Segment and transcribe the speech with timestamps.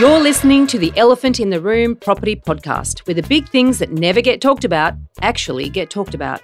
[0.00, 3.92] You're listening to the Elephant in the Room Property Podcast, where the big things that
[3.92, 6.40] never get talked about actually get talked about.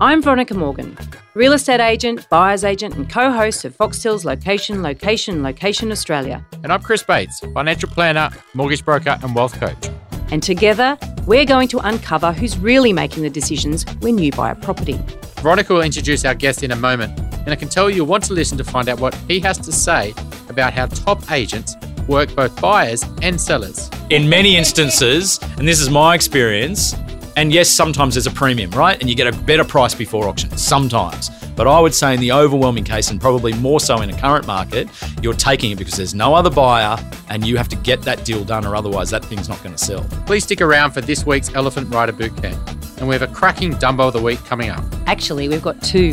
[0.00, 0.96] I'm Veronica Morgan,
[1.34, 6.42] real estate agent, buyer's agent, and co host of Foxtel's Location, Location, Location Australia.
[6.64, 9.90] And I'm Chris Bates, financial planner, mortgage broker, and wealth coach.
[10.30, 14.54] And together, we're going to uncover who's really making the decisions when you buy a
[14.54, 14.98] property.
[15.42, 18.24] Veronica will introduce our guest in a moment, and I can tell you you'll want
[18.24, 20.14] to listen to find out what he has to say
[20.48, 21.76] about how top agents
[22.06, 23.90] work both buyers and sellers.
[24.10, 26.94] In many instances, and this is my experience,
[27.36, 28.98] and yes, sometimes there's a premium, right?
[28.98, 31.30] And you get a better price before auction, sometimes.
[31.54, 34.46] But I would say in the overwhelming case, and probably more so in a current
[34.46, 34.88] market,
[35.22, 36.98] you're taking it because there's no other buyer
[37.28, 39.82] and you have to get that deal done or otherwise that thing's not going to
[39.82, 40.04] sell.
[40.26, 42.98] Please stick around for this week's Elephant Rider Bootcamp.
[42.98, 44.84] And we have a cracking Dumbo of the Week coming up.
[45.06, 46.12] Actually, we've got two.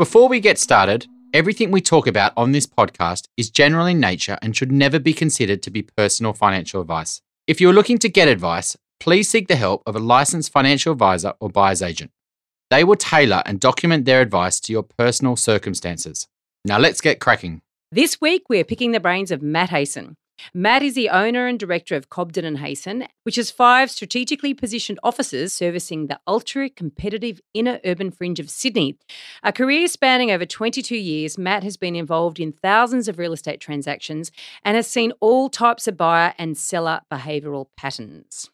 [0.00, 4.38] Before we get started, everything we talk about on this podcast is general in nature
[4.40, 7.20] and should never be considered to be personal financial advice.
[7.46, 11.34] If you're looking to get advice, please seek the help of a licensed financial advisor
[11.38, 12.12] or buyer's agent.
[12.70, 16.26] They will tailor and document their advice to your personal circumstances.
[16.64, 17.60] Now let's get cracking.
[17.92, 20.14] This week, we're picking the brains of Matt Hayson.
[20.54, 24.98] Matt is the owner and director of Cobden and Hayson, which has five strategically positioned
[25.02, 28.98] offices servicing the ultra competitive inner urban fringe of Sydney.
[29.42, 33.60] A career spanning over 22 years, Matt has been involved in thousands of real estate
[33.60, 34.30] transactions
[34.64, 38.50] and has seen all types of buyer and seller behavioural patterns.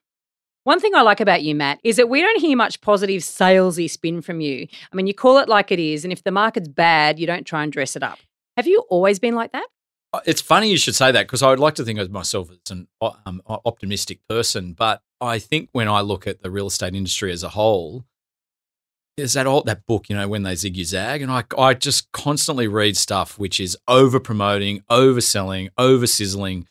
[0.64, 3.88] One thing I like about you, Matt, is that we don't hear much positive salesy
[3.88, 4.66] spin from you.
[4.92, 7.46] I mean, you call it like it is, and if the market's bad, you don't
[7.46, 8.18] try and dress it up.
[8.56, 9.68] Have you always been like that?
[10.12, 12.50] Uh, It's funny you should say that because I would like to think of myself
[12.50, 16.94] as an um, optimistic person, but I think when I look at the real estate
[16.94, 18.04] industry as a whole,
[19.16, 21.72] there's that old that book, you know, when they zig you zag, and I I
[21.74, 26.68] just constantly read stuff which is over promoting, overselling, over sizzling,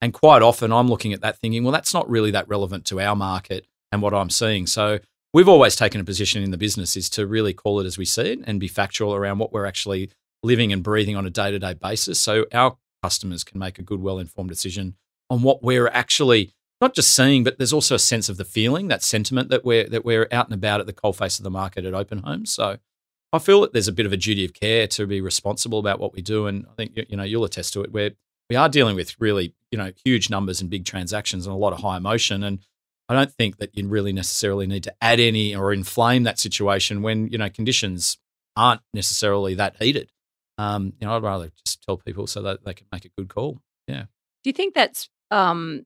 [0.00, 3.00] and quite often I'm looking at that thinking, well, that's not really that relevant to
[3.00, 4.66] our market and what I'm seeing.
[4.66, 5.00] So
[5.34, 8.06] we've always taken a position in the business is to really call it as we
[8.06, 10.10] see it and be factual around what we're actually
[10.46, 12.20] living and breathing on a day to day basis.
[12.20, 14.94] So our customers can make a good, well informed decision
[15.28, 18.88] on what we're actually not just seeing, but there's also a sense of the feeling,
[18.88, 21.84] that sentiment that we're that we're out and about at the coalface of the market
[21.84, 22.52] at open homes.
[22.52, 22.76] So
[23.32, 25.98] I feel that there's a bit of a duty of care to be responsible about
[25.98, 27.92] what we do, and I think you- know you'll attest to it.
[27.92, 28.12] Where
[28.48, 31.72] we are dealing with really you know huge numbers and big transactions and a lot
[31.72, 32.60] of high emotion, and
[33.08, 37.02] I don't think that you really necessarily need to add any or inflame that situation
[37.02, 38.18] when you know conditions
[38.54, 40.12] aren't necessarily that heated.
[40.58, 43.28] Um, you know, I'd rather just tell people so that they can make a good
[43.28, 43.60] call.
[43.86, 44.04] Yeah.
[44.42, 45.84] Do you think that's um,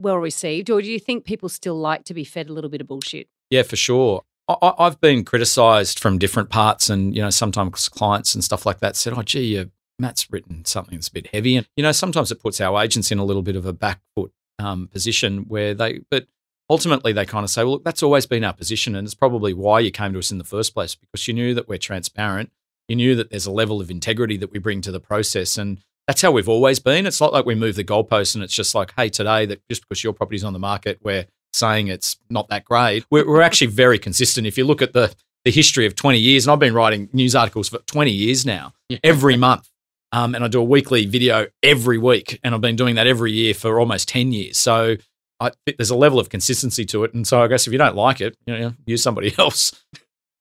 [0.00, 2.80] well received, or do you think people still like to be fed a little bit
[2.80, 3.28] of bullshit?
[3.50, 4.22] Yeah, for sure.
[4.48, 8.80] I, I've been criticised from different parts, and you know, sometimes clients and stuff like
[8.80, 9.66] that said, "Oh, gee, uh,
[9.98, 13.12] Matt's written something that's a bit heavy," and you know, sometimes it puts our agents
[13.12, 16.26] in a little bit of a back foot um, position where they, but
[16.68, 19.54] ultimately they kind of say, "Well, look, that's always been our position, and it's probably
[19.54, 22.50] why you came to us in the first place because you knew that we're transparent,
[22.90, 25.78] you knew that there's a level of integrity that we bring to the process, and."
[26.08, 27.06] That's how we've always been.
[27.06, 29.82] It's not like we move the goalposts and it's just like, hey, today that just
[29.82, 33.04] because your property's on the market, we're saying it's not that great.
[33.12, 34.44] We're, we're actually very consistent.
[34.44, 35.14] If you look at the
[35.44, 38.74] the history of 20 years, and I've been writing news articles for 20 years now,
[39.04, 39.68] every month.
[40.12, 43.30] Um, and I do a weekly video every week, and I've been doing that every
[43.30, 44.58] year for almost 10 years.
[44.58, 44.96] So
[45.38, 47.14] I there's a level of consistency to it.
[47.14, 49.72] And so I guess if you don't like it, you know, use somebody else.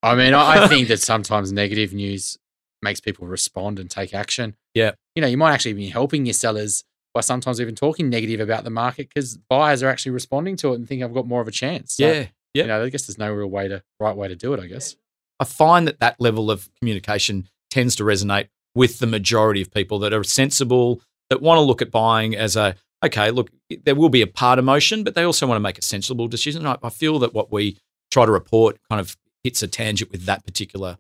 [0.02, 2.38] I mean, I I think that sometimes negative news
[2.82, 4.56] makes people respond and take action.
[4.74, 4.92] Yeah.
[5.16, 6.84] You know, you might actually be helping your sellers
[7.14, 10.76] by sometimes even talking negative about the market because buyers are actually responding to it
[10.76, 11.96] and think I've got more of a chance.
[11.96, 12.28] So, yeah.
[12.54, 12.64] Yeah.
[12.64, 14.59] You know, I guess there's no real way to right way to do it.
[14.59, 14.96] I guess.
[15.40, 20.00] I find that that level of communication tends to resonate with the majority of people
[20.00, 23.50] that are sensible, that want to look at buying as a, okay, look,
[23.84, 26.66] there will be a part emotion, but they also want to make a sensible decision.
[26.66, 27.78] I, I feel that what we
[28.12, 30.97] try to report kind of hits a tangent with that particular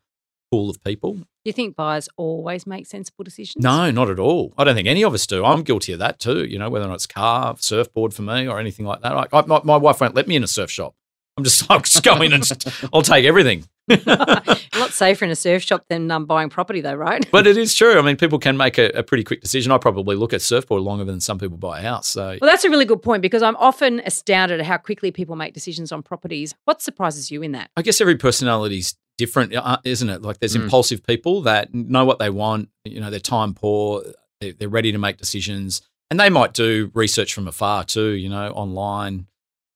[0.51, 1.13] pool of people.
[1.13, 3.63] Do you think buyers always make sensible decisions?
[3.63, 4.53] No, not at all.
[4.57, 5.45] I don't think any of us do.
[5.45, 6.45] I'm guilty of that too.
[6.45, 9.13] You know, whether or not it's car, surfboard for me, or anything like that.
[9.13, 10.95] I, I, my, my wife won't let me in a surf shop.
[11.39, 13.65] I'm just, I'll just go in and just, I'll take everything.
[13.89, 17.25] a lot safer in a surf shop than um, buying property, though, right?
[17.31, 17.97] But it is true.
[17.97, 19.71] I mean, people can make a, a pretty quick decision.
[19.71, 22.07] I probably look at surfboard longer than some people buy a house.
[22.07, 25.35] So Well, that's a really good point because I'm often astounded at how quickly people
[25.35, 26.53] make decisions on properties.
[26.65, 27.71] What surprises you in that?
[27.75, 30.21] I guess every personality's different, uh, isn't it?
[30.21, 30.63] Like there's Mm.
[30.65, 32.69] impulsive people that know what they want.
[32.85, 34.03] You know, they're time poor.
[34.39, 35.81] They're, they're ready to make decisions,
[36.11, 38.11] and they might do research from afar too.
[38.11, 39.25] You know, online.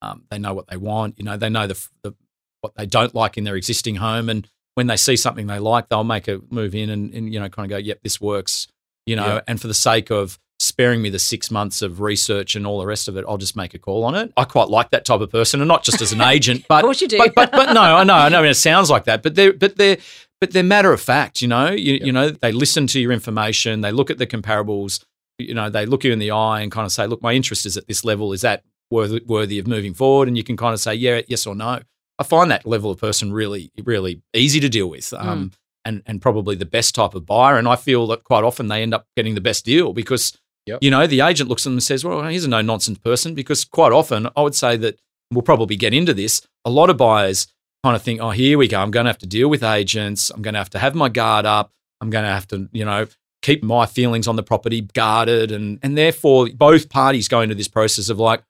[0.03, 1.15] Um, they know what they want.
[1.17, 2.13] You know, they know the, the
[2.61, 5.87] what they don't like in their existing home, and when they see something they like,
[5.89, 8.67] they'll make a move in and, and you know kind of go, "Yep, this works."
[9.05, 9.41] You know, Yeah.
[9.47, 12.85] and for the sake of sparing me the six months of research and all the
[12.85, 14.31] rest of it, I'll just make a call on it.
[14.37, 16.83] I quite like that type of person, and not just as an agent, but Of
[16.83, 17.17] course you do.
[17.17, 18.39] but, but but no, I know, I know.
[18.39, 19.97] I mean, it sounds like that, but they're but they're
[20.41, 21.41] but they're matter of fact.
[21.41, 25.03] You know, you, you know, they listen to your information, they look at the comparables.
[25.39, 27.65] You know, they look you in the eye and kind of say, "Look, my interest
[27.65, 28.33] is at this level.
[28.33, 28.63] Is that
[28.93, 31.79] worthy worthy of moving forward?" And you can kind of say, "Yeah, yes or no."
[32.19, 35.11] I find that level of person really really easy to deal with.
[35.13, 35.51] Um,
[35.85, 37.57] and, and probably the best type of buyer.
[37.57, 40.31] And I feel that quite often they end up getting the best deal because,
[40.65, 40.79] Yep.
[40.81, 43.35] you know, the agent looks at them and says, well, he's a no nonsense person.
[43.35, 44.97] Because quite often, I would say that
[45.29, 46.41] we'll probably get into this.
[46.63, 47.47] A lot of buyers
[47.83, 48.79] kind of think, oh, here we go.
[48.79, 50.29] I'm going to have to deal with agents.
[50.29, 51.73] I'm going to have to have my guard up.
[51.99, 53.07] I'm going to have to, you know,
[53.41, 55.51] keep my feelings on the property guarded.
[55.51, 58.41] And, and therefore, both parties go into this process of like,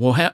[0.00, 0.32] well, how,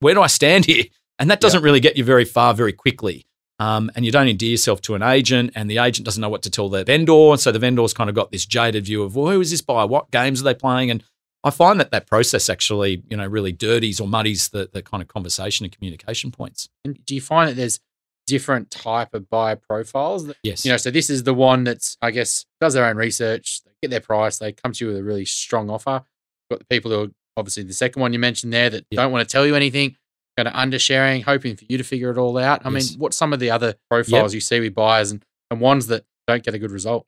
[0.00, 0.84] where do I stand here?
[1.18, 3.26] And that doesn't really get you very far very quickly.
[3.60, 6.42] Um, and you don't endear yourself to an agent, and the agent doesn't know what
[6.42, 7.30] to tell the vendor.
[7.32, 9.60] And so the vendor's kind of got this jaded view of, well, who is this
[9.62, 9.86] buyer?
[9.86, 10.92] What games are they playing?
[10.92, 11.02] And
[11.42, 15.02] I find that that process actually, you know, really dirties or muddies the, the kind
[15.02, 16.68] of conversation and communication points.
[16.84, 17.80] And do you find that there's
[18.28, 20.26] different type of buyer profiles?
[20.28, 20.64] That, Yes.
[20.64, 23.72] you know, so this is the one that's, I guess, does their own research, they
[23.82, 26.04] get their price, they come to you with a really strong offer.
[26.50, 29.02] Got the people who are obviously the second one you mentioned there that Yeah.
[29.02, 29.96] don't want to tell you anything,
[30.36, 32.64] kind of undersharing, hoping for you to figure it all out.
[32.66, 32.90] I Yes.
[32.92, 36.04] mean, what's some of the other profiles you see with buyers and, and ones that
[36.26, 37.06] don't get a good result?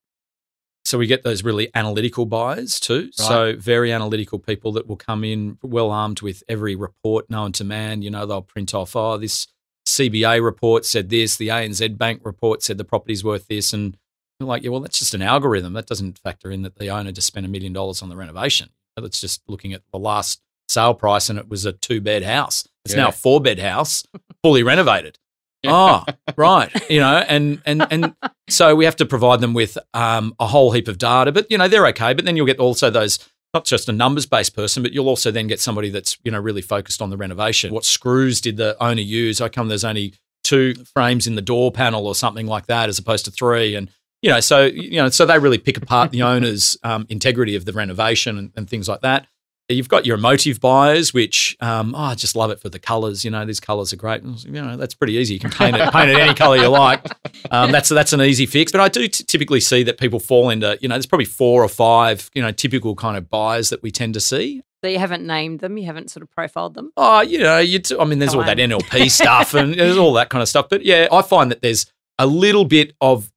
[0.87, 3.11] So we get those really analytical buyers too.
[3.13, 7.65] So very analytical people that will come in well armed with every report known to
[7.65, 8.01] man.
[8.03, 9.47] You know, they'll print off, oh, this
[9.87, 13.97] CBA report said this, the ANZ Bank report said the property's worth this, and
[14.41, 15.75] you're like, yeah, well, that's just an algorithm.
[15.75, 18.71] That doesn't factor in that the owner just spent a million dollars on the renovation.
[18.97, 22.67] That's just looking at the last sale price, and it was a two bed house.
[22.85, 24.05] It's now a four bed house,
[24.43, 25.19] fully renovated.
[25.67, 26.07] Oh,
[26.39, 26.71] right.
[26.91, 28.15] You know, and and and
[28.49, 31.33] so we have to provide them with um, a whole heap of data.
[31.33, 32.15] But you know, they're okay.
[32.15, 33.19] But then you'll get also those
[33.53, 36.41] not just a numbers based person, but you'll also then get somebody that's you know
[36.41, 37.75] really focused on the renovation.
[37.75, 39.39] What screws did the owner use?
[39.39, 40.15] How come there's only
[40.45, 43.75] two frames in the door panel or something like that, as opposed to three?
[43.75, 43.91] And
[44.23, 47.65] you know, so you know, so they really pick apart the owner's um, integrity of
[47.65, 49.27] the renovation and, and things like that.
[49.69, 53.25] You've got your emotive buyers, which um, oh, I just love it for the colours.
[53.25, 54.21] You know, these colours are great.
[54.25, 55.35] You know, that's pretty easy.
[55.35, 57.07] You can paint it, paint it any colour you like.
[57.53, 58.73] Um, that's that's an easy fix.
[58.73, 61.63] But I do t- typically see that people fall into you know, there's probably four
[61.63, 64.63] or five you know typical kind of buyers that we tend to see.
[64.83, 66.91] So you haven't named them, you haven't sort of profiled them.
[66.97, 68.57] Oh, you know, you t- I mean, there's Come all that.
[68.59, 70.69] NLP stuff and there's all that kind of stuff.
[70.69, 71.87] But yeah, I find that there's
[72.19, 73.31] a little bit of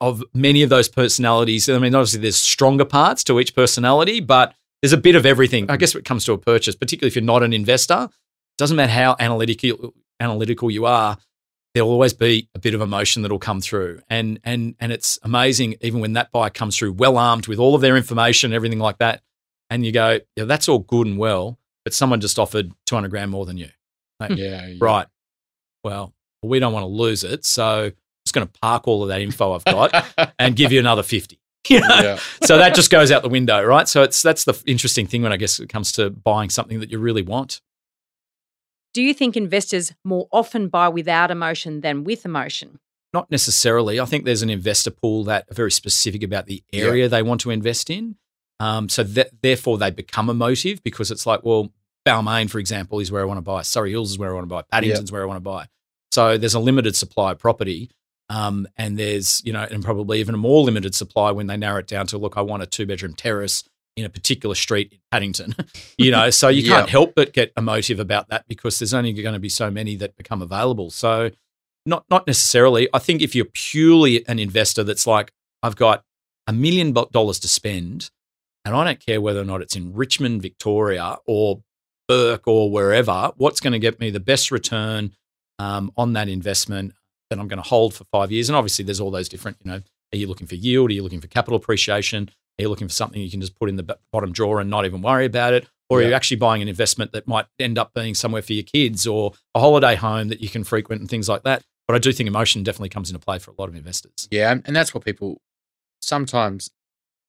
[0.00, 1.68] of many of those personalities.
[1.68, 5.70] I mean, obviously there's stronger parts to each personality, but there's a bit of everything.
[5.70, 8.08] I guess when it comes to a purchase, particularly if you're not an investor,
[8.58, 11.16] doesn't matter how analytical analytical you are,
[11.74, 14.00] there'll always be a bit of emotion that'll come through.
[14.08, 17.74] And and and it's amazing even when that buyer comes through well armed with all
[17.74, 19.22] of their information, everything like that,
[19.70, 23.30] and you go, yeah, that's all good and well, but someone just offered 200 grand
[23.30, 23.68] more than you.
[24.20, 24.66] Like, Yeah.
[24.66, 24.76] yeah.
[24.80, 25.06] Right.
[25.84, 27.92] Well, we don't want to lose it, so
[28.36, 31.38] going to park all of that info I've got and give you another 50.
[31.68, 31.86] You know?
[31.88, 32.18] yeah.
[32.44, 33.88] So that just goes out the window, right?
[33.88, 36.92] So it's that's the interesting thing when I guess it comes to buying something that
[36.92, 37.60] you really want.
[38.94, 42.78] Do you think investors more often buy without emotion than with emotion?
[43.12, 43.98] Not necessarily.
[43.98, 47.40] I think there's an investor pool that are very specific about the area they want
[47.42, 48.16] to invest in.
[48.58, 51.72] Um, so that, therefore, they become emotive because it's like, well,
[52.06, 53.62] Balmain, for example, is where I want to buy.
[53.62, 54.62] Surrey Hills is where I want to buy.
[54.62, 55.66] Paddington's where I want to buy.
[56.12, 57.90] So there's a limited supply of property.
[58.28, 61.78] Um, and there's, you know, and probably even a more limited supply when they narrow
[61.78, 63.62] it down to, look, I want a two bedroom terrace
[63.96, 65.54] in a particular street in Paddington.
[65.98, 69.34] you know, so you can't help but get emotive about that because there's only going
[69.34, 70.90] to be so many that become available.
[70.90, 71.30] So
[71.86, 72.88] not not necessarily.
[72.92, 76.02] I think if you're purely an investor that's like, I've got
[76.46, 78.10] a million dollars to spend,
[78.64, 81.62] and I don't care whether or not it's in Richmond, Victoria, or
[82.08, 85.12] Bourke or wherever, what's going to get me the best return
[85.58, 86.92] um, on that investment
[87.30, 88.48] that I'm going to hold for five years?
[88.48, 89.80] And obviously, there's all those different, you know,
[90.12, 90.90] are you looking for yield?
[90.90, 92.30] Are you looking for capital appreciation?
[92.58, 94.84] Are you looking for something you can just put in the bottom drawer and not
[94.86, 95.68] even worry about it?
[95.90, 96.16] Or are you Yeah.
[96.16, 99.60] actually buying an investment that might end up being somewhere for your kids or a
[99.60, 101.62] holiday home that you can frequent and things like that?
[101.86, 104.26] But I do think emotion definitely comes into play for a lot of investors.
[104.30, 105.40] Yeah, and- and that's what people
[106.00, 106.70] sometimes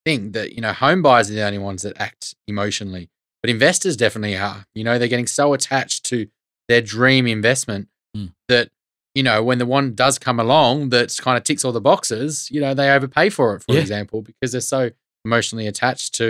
[0.04, 3.10] think that you know home buyers are the only ones that act emotionally,
[3.42, 4.66] but investors definitely are.
[4.74, 6.28] You know, they're getting so attached to
[6.68, 8.32] their dream investment Mm.
[8.48, 8.70] that
[9.18, 12.48] you know when the one does come along that kind of ticks all the boxes,
[12.54, 13.80] you know, they overpay for it, for Yeah.
[13.80, 14.90] example, because they're so
[15.24, 16.28] emotionally attached to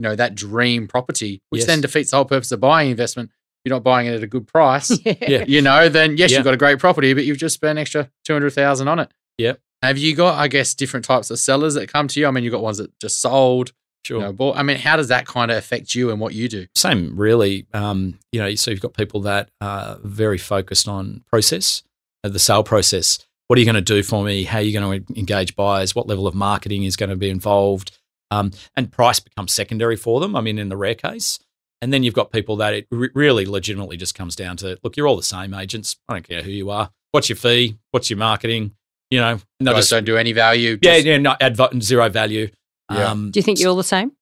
[0.00, 1.66] you know that dream property, which Yes.
[1.66, 3.30] then defeats the whole purpose of buying investment.
[3.30, 5.44] If you're not buying it at a good price, Yeah.
[5.54, 6.38] you know, then yes, Yeah.
[6.38, 8.98] you've got a great property, but you've just spent an extra two hundred thousand on
[9.00, 9.08] it.
[9.38, 9.60] Yep.
[9.82, 12.26] Have you got, I guess, different types of sellers that come to you?
[12.26, 13.72] I mean, you've got ones that just sold,
[14.04, 14.18] Sure.
[14.18, 14.56] you know, bought.
[14.56, 16.66] I mean, how does that kind of affect you and what you do?
[16.76, 17.66] Same, really.
[17.74, 21.82] Um, you know, so you've got people that are very focused on process,
[22.32, 23.18] the sale process.
[23.46, 24.44] What are you going to do for me?
[24.44, 25.94] How are you going to engage buyers?
[25.94, 27.96] What level of marketing is going to be involved?
[28.30, 30.36] Um, and price becomes secondary for them.
[30.36, 31.38] I mean, in the rare case.
[31.80, 34.96] And then you've got people that it re- really legitimately just comes down to look,
[34.96, 35.96] you're all the same agents.
[36.08, 36.90] I don't care who you are.
[37.12, 37.78] What's your fee?
[37.92, 38.72] What's your marketing?
[39.10, 40.78] You know, no, Guys just, don't do any value.
[40.82, 42.50] yeah, just- yeah, no, add zero value.
[42.92, 43.10] Yeah.
[43.10, 44.12] Um, Do you think you're all the same?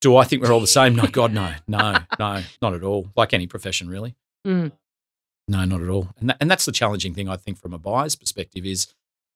[0.00, 0.94] do I think we're all the same?
[0.94, 3.08] No, God, no, no, no, not at all.
[3.16, 4.14] Like any profession, really.
[4.46, 4.70] Mm.
[5.48, 6.10] No, not at all.
[6.20, 8.86] And that, and that's the challenging thing I think from a buyer's perspective is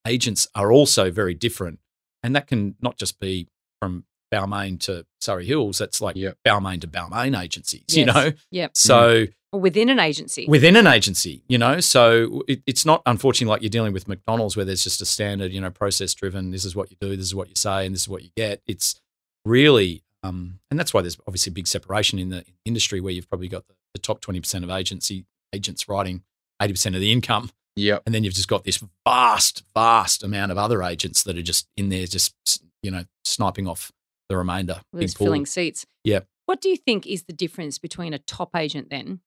[0.07, 1.81] agents are also very different,
[2.23, 3.49] and that can not just be
[3.81, 5.79] from Balmain to Surrey Hills.
[5.79, 6.39] That's like Yep.
[6.47, 8.33] Balmain to Balmain agencies, you know.
[8.51, 8.73] Yep.
[8.77, 10.47] So Or within an agency.
[10.49, 14.57] within an agency, you know, so it, it's not unfortunately like you're dealing with McDonald's
[14.57, 16.51] where there's just a standard, you know, process driven.
[16.51, 18.31] This is what you do, this is what you say, and this is what you
[18.37, 18.63] get.
[18.67, 19.01] It's
[19.45, 23.29] really, um, and that's why there's obviously a big separation in the industry where you've
[23.29, 26.23] probably got the, the top twenty percent of agency agents writing
[26.61, 27.99] eighty percent of the income, Yeah.
[28.07, 31.69] and then you've just got this vast, vast amount of other agents that are just
[31.77, 32.35] in there, just
[32.83, 33.91] you know, sniping off
[34.29, 34.81] the remainder.
[34.93, 35.87] There's Big filling seats.
[36.05, 36.21] Yeah.
[36.47, 39.21] What do you think is the difference between a top agent then?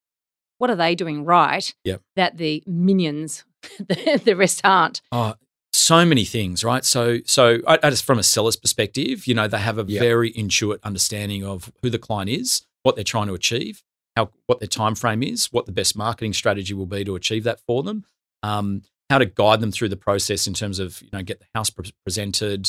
[0.57, 2.01] What are they doing right Yep.
[2.15, 3.45] that the minions,
[3.79, 5.01] the, the rest aren't?
[5.11, 5.35] Oh,
[5.73, 6.83] so many things, right?
[6.85, 9.99] So, so I, I just from a seller's perspective, you know, they have a Yeah.
[9.99, 13.83] very intuitive understanding of who the client is, what they're trying to achieve,
[14.15, 17.43] how what their time frame is, what the best marketing strategy will be to achieve
[17.43, 18.05] that for them,
[18.43, 21.47] um, how to guide them through the process in terms of you know get the
[21.53, 22.67] house pre- presented,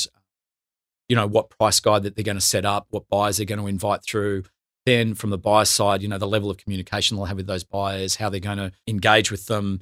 [1.09, 3.61] you know what price guide that they're going to set up, what buyers they're going
[3.61, 4.45] to invite through.
[4.85, 7.65] Then from the buyer side, you know the level of communication they'll have with those
[7.65, 9.81] buyers, how they're going to engage with them,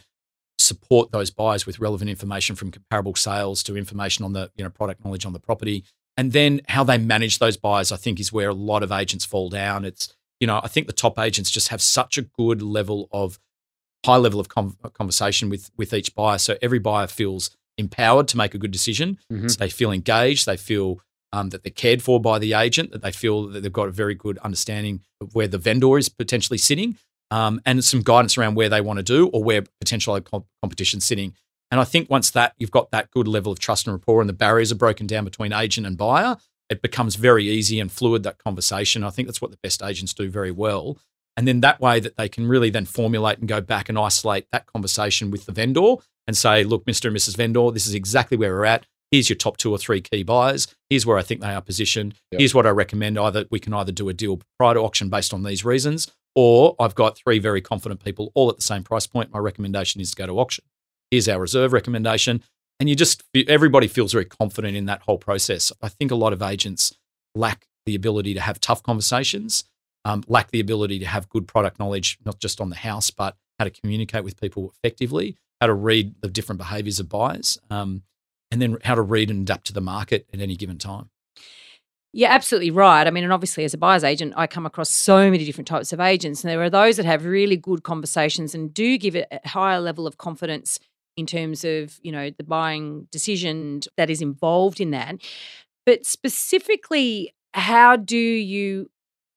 [0.58, 4.70] support those buyers with relevant information from comparable sales to information on the you know
[4.70, 5.84] product knowledge on the property
[6.16, 9.24] and then how they manage those buyers i think is where a lot of agents
[9.24, 12.60] fall down it's you know i think the top agents just have such a good
[12.62, 13.38] level of
[14.06, 18.36] high level of con conversation with with each buyer so every buyer feels empowered to
[18.36, 19.50] make a good decision Mhm.
[19.50, 21.00] so they feel engaged they feel
[21.32, 23.92] um, that they're cared for by the agent that they feel that they've got a
[23.92, 26.96] very good understanding of where the vendor is potentially sitting
[27.32, 31.00] um, and some guidance around where they want to do or where potential com- competition
[31.00, 31.34] sitting.
[31.72, 34.28] And I think once that you've got that good level of trust and rapport and
[34.28, 36.36] the barriers are broken down between agent and buyer,
[36.70, 39.04] it becomes very easy and fluid that conversation.
[39.04, 40.98] I think that's what the best agents do very well.
[41.36, 44.46] And then that way that they can really then formulate and go back and isolate
[44.52, 47.06] that conversation with the vendor and say, look, Mr.
[47.06, 47.36] and Mrs.
[47.36, 48.86] Vendor, this is exactly where we're at.
[49.10, 50.74] Here's your top two or three key buyers.
[50.88, 52.14] Here's where I think they are positioned.
[52.32, 52.38] Yep.
[52.40, 53.18] Here's what I recommend.
[53.18, 56.74] Either we can either do a deal prior to auction based on these reasons, or
[56.80, 59.32] I've got three very confident people all at the same price point.
[59.32, 60.64] My recommendation is to go to auction.
[61.10, 62.42] Here's our reserve recommendation.
[62.80, 65.72] And you just, everybody feels very confident in that whole process.
[65.80, 66.92] I think a lot of agents
[67.34, 69.64] lack the ability to have tough conversations,
[70.04, 73.36] um, lack the ability to have good product knowledge, not just on the house, but
[73.58, 78.02] how to communicate with people effectively, how to read the different behaviors of buyers, um,
[78.50, 81.10] and then how to read and adapt to the market at any given time.
[82.12, 83.06] You're absolutely right.
[83.06, 85.92] I mean, and obviously, as a buyer's agent, I come across so many different types
[85.92, 89.26] of agents, and there are those that have really good conversations and do give it
[89.32, 90.78] a higher level of confidence
[91.16, 95.16] in terms of you know the buying decision that is involved in that.
[95.86, 98.90] But specifically, how do you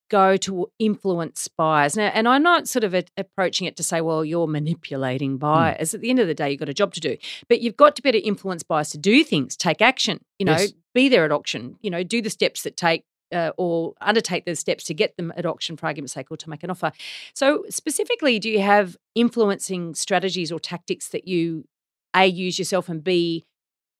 [0.09, 2.07] go to influence buyers now?
[2.13, 5.37] And I'm not sort of a, approaching it to say, well, you're manipulating hmm.
[5.37, 5.93] buyers.
[5.93, 7.17] At the end of the day, you've got a job to do,
[7.49, 10.23] but you've got to be able to influence buyers to do things, take action.
[10.39, 10.73] You know, Yes.
[10.93, 11.77] be there at auction.
[11.81, 13.03] You know, do the steps that take.
[13.31, 16.49] Uh, or undertake the steps to get them at auction, for argument's sake, or to
[16.49, 16.91] make an offer.
[17.33, 21.65] So, specifically, do you have influencing strategies or tactics that you
[22.15, 23.45] a use yourself and b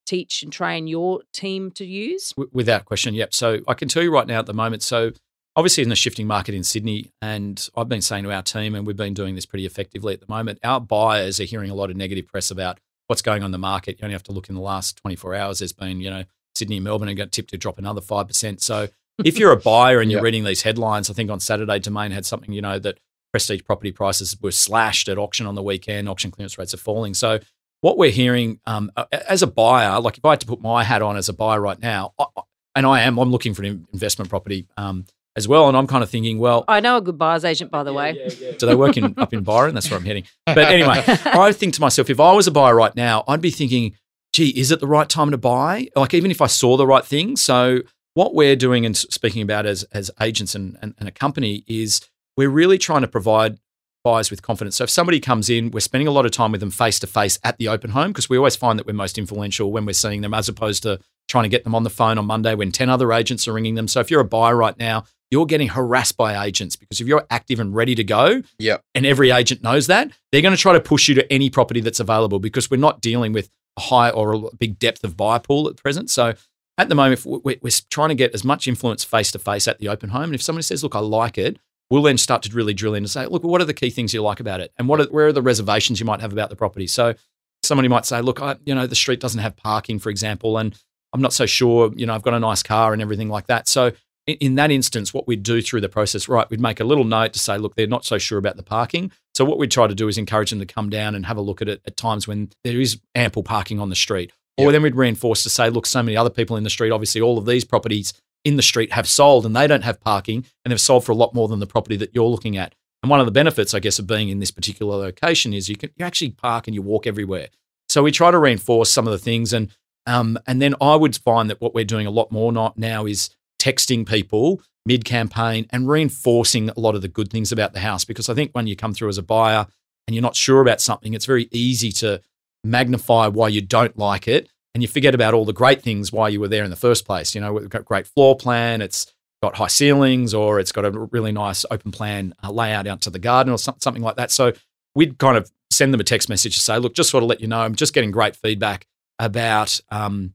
[0.06, 2.34] teach and train your team to use?
[2.52, 3.34] Without question, yep.
[3.34, 4.82] So I can tell you right now at the moment.
[4.82, 5.12] So
[5.56, 8.88] obviously in the shifting market in Sydney, and I've been saying to our team, and
[8.88, 10.60] we've been doing this pretty effectively at the moment.
[10.64, 13.58] Our buyers are hearing a lot of negative press about what's going on in the
[13.58, 13.98] market.
[14.00, 15.60] You only have to look in the last 24 hours.
[15.60, 16.24] There's been, you know,
[16.56, 18.62] Sydney and Melbourne are got tipped to drop another five percent.
[18.62, 18.88] So
[19.24, 20.24] if you're a buyer and you're Yep.
[20.24, 23.00] reading these headlines, I think on Saturday Domain had something, you know, that
[23.34, 26.08] prestige property prices were slashed at auction on the weekend.
[26.10, 27.14] Auction clearance rates are falling.
[27.14, 27.40] So
[27.82, 30.84] what we're hearing um, uh, as a buyer, like if I had to put my
[30.84, 32.42] hat on as a buyer right now, I, I-
[32.76, 35.06] and I am, I'm looking for an investment property um,
[35.36, 37.82] as well, and I'm kind of thinking, well, I know a good buyer's agent, by
[37.82, 38.14] the way.
[38.60, 39.74] do they work in up in Byron?
[39.74, 40.26] That's where I'm heading.
[40.46, 43.50] But anyway, I think to myself, if I was a buyer right now, I'd be
[43.50, 43.96] thinking,
[44.32, 45.88] gee, is it the right time to buy?
[45.96, 47.36] Like even if I saw the right thing.
[47.36, 47.80] So
[48.18, 52.02] what we're doing and speaking about as as agents and, and, and a company is
[52.36, 53.60] we're really trying to provide
[54.04, 54.76] buyers with confidence.
[54.78, 57.08] So if somebody comes in, we're spending a lot of time with them face to
[57.08, 59.94] face at the open home because we always find that we're most influential when we're
[59.94, 62.72] seeing them as opposed to trying to get them on the phone on Monday when
[62.72, 63.88] 10 other agents are ringing them.
[63.88, 67.26] So if you're a buyer right now, you're getting harassed by agents because if you're
[67.30, 68.82] active and ready to go, Yep.
[68.96, 71.82] and every agent knows that, they're going to try to push you to any property
[71.82, 75.40] that's available because we're not dealing with a high or a big depth of buyer
[75.40, 76.10] pool at present.
[76.10, 76.34] So
[76.78, 79.80] at the moment, we- we're trying to get as much influence face to face at
[79.80, 80.26] the open home.
[80.26, 81.58] And if somebody says, look, I like it,
[81.90, 84.14] we'll then start to really drill in and say, look, what are the key things
[84.14, 84.72] you like about it?
[84.78, 86.88] And what are, where are the reservations you might have about the property?
[86.88, 87.16] So
[87.64, 90.78] somebody might say, look, I, you know, the street doesn't have parking, for example, and
[91.14, 93.68] I'm not so sure, you know, I've got a nice car and everything like that.
[93.68, 93.94] So
[94.28, 97.06] in, in that instance, what we'd do through the process, right, we'd make a little
[97.06, 99.12] note to say, look, they're not so sure about the parking.
[99.34, 101.42] So what we'd try to do is encourage them to come down and have a
[101.42, 104.32] look at it at times when there is ample parking on the street.
[104.58, 104.72] Or Yep.
[104.72, 107.38] then we'd reinforce to say, look, so many other people in the street, obviously all
[107.38, 110.82] of these properties in the street have sold and they don't have parking and they've
[110.82, 112.74] sold for a lot more than the property that you're looking at.
[113.04, 115.76] And one of the benefits, I guess, of being in this particular location is you
[115.76, 117.50] can you actually park and you walk everywhere.
[117.90, 119.70] So we try to reinforce some of the things, and
[120.06, 123.06] um, and then I would find that what we're doing a lot more not now
[123.06, 127.80] is texting people mid campaign and reinforcing a lot of the good things about the
[127.80, 128.04] house.
[128.06, 129.68] Because I think when you come through as a buyer
[130.08, 132.22] and you're not sure about something, it's very easy to
[132.64, 136.30] magnify why you don't like it, and you forget about all the great things why
[136.30, 137.34] you were there in the first place.
[137.34, 138.82] You know, we've got great floor plan.
[138.82, 139.12] It's
[139.42, 143.10] got high ceilings, or it's got a really nice open plan uh, layout out to
[143.10, 144.32] the garden, or something like that.
[144.32, 144.54] So
[144.96, 147.42] we'd kind of send them a text message to say, look, just sort of let
[147.42, 148.88] you know, I'm just getting great feedback
[149.20, 150.34] about um,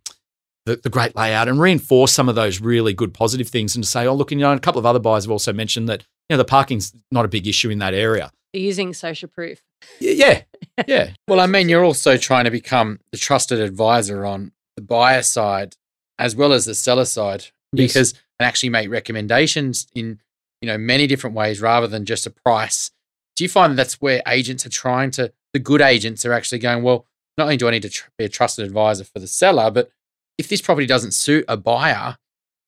[0.67, 3.91] the, the great layout and reinforce some of those really good positive things and to
[3.91, 6.35] say, oh, look, you know, a couple of other buyers have also mentioned that, you
[6.35, 8.31] know, the parking's not a big issue in that area.
[8.53, 9.63] Using social proof.
[10.01, 10.43] Yeah.
[10.87, 11.11] Yeah.
[11.29, 15.77] Well, I mean, you're also trying to become the trusted advisor on the buyer side
[16.19, 17.93] as well as the seller side Yes.
[17.93, 20.21] because and actually make recommendations in
[20.61, 22.91] you know many different ways rather than just a price.
[23.37, 26.59] Do you find that that's where agents are trying to the good agents are actually
[26.59, 27.07] going well?
[27.39, 29.91] Not only do I need to tr- be a trusted advisor for the seller, but
[30.37, 32.19] if this property doesn't suit a buyer,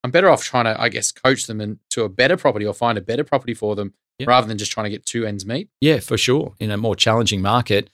[0.02, 2.96] I'm better off trying to, I guess, coach them into a better property or find
[2.96, 3.92] a better property for them
[4.24, 5.68] Rather than just trying to get two ends meet.
[5.80, 6.54] Yeah, for sure.
[6.60, 7.90] In a more challenging market.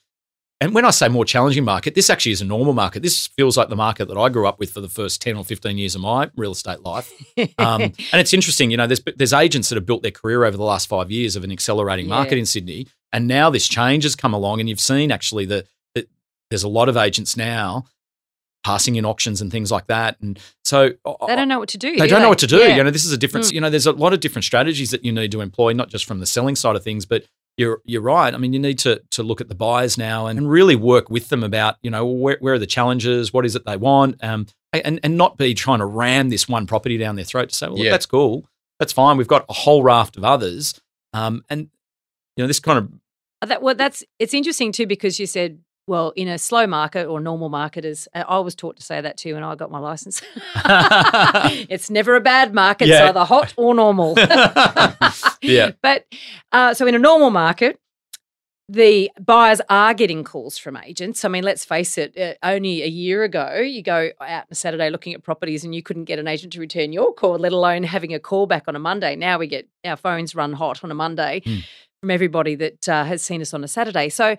[0.63, 3.03] And when I say more challenging market, this actually is a normal market.
[3.03, 5.45] This feels like the market that I grew up with for the first 10 or
[5.45, 7.11] 15 years of my real estate life.
[7.59, 10.57] Um, and it's interesting, you know, there's, there's agents that have built their career over
[10.59, 12.41] the last five years of an accelerating market Yeah.
[12.41, 12.87] in Sydney.
[13.13, 16.09] And now this change has come along, and you've seen actually that, that
[16.51, 17.87] there's a lot of agents now
[18.65, 20.17] passing in auctions and things like that.
[20.21, 20.91] And so
[21.27, 21.93] they don't know what to do.
[21.97, 22.59] they do don't know what to do.
[22.59, 22.77] Yeah.
[22.77, 23.51] You know, this is a difference.
[23.51, 26.05] You know, there's a lot of different strategies that you need to employ, not just
[26.05, 27.25] from the selling side of things, but
[27.57, 28.33] you're you're right.
[28.33, 31.29] I mean, you need to to look at the buyers now and really work with
[31.29, 34.47] them about you know where, where are the challenges, what is it they want, um,
[34.73, 37.67] and and not be trying to ram this one property down their throat to say,
[37.67, 38.47] well, look, that's cool,
[38.79, 39.17] that's fine.
[39.17, 40.81] We've got a whole raft of others,
[41.13, 41.69] um, and
[42.37, 42.93] you know, this kind of
[43.43, 45.59] Uh, That, well, that's it's interesting too because you said,
[45.91, 49.17] well, in a slow market or normal market, uh, I was taught to say that
[49.17, 50.23] too when I got my license.
[51.69, 54.15] it's never a bad market; it's either hot or normal.
[55.43, 56.07] yeah, But
[56.53, 57.81] uh, so in a normal market,
[58.69, 61.25] the buyers are getting calls from agents.
[61.25, 64.55] I mean, let's face it, uh, only a year ago, you go out on a
[64.55, 67.51] Saturday looking at properties and you couldn't get an agent to return your call, let
[67.51, 69.17] alone having a call back on a Monday.
[69.17, 71.65] Now we get our phones run hot on a Monday Mm.
[72.01, 74.09] from everybody that uh, has seen us on a Saturday.
[74.09, 74.37] So,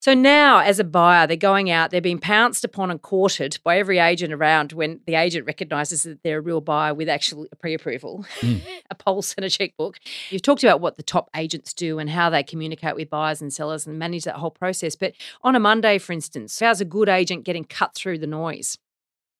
[0.00, 3.78] so now, as a buyer, they're going out, they're being pounced upon and courted by
[3.78, 7.56] every agent around when the agent recognises that they're a real buyer with actual a
[7.56, 8.60] pre approval, Mm.
[8.90, 9.98] a pulse and a checkbook.
[10.30, 13.52] You've talked about what the top agents do and how they communicate with buyers and
[13.52, 14.94] sellers and manage that whole process.
[14.94, 18.78] But on a Monday, for instance, how's a good agent getting cut through the noise?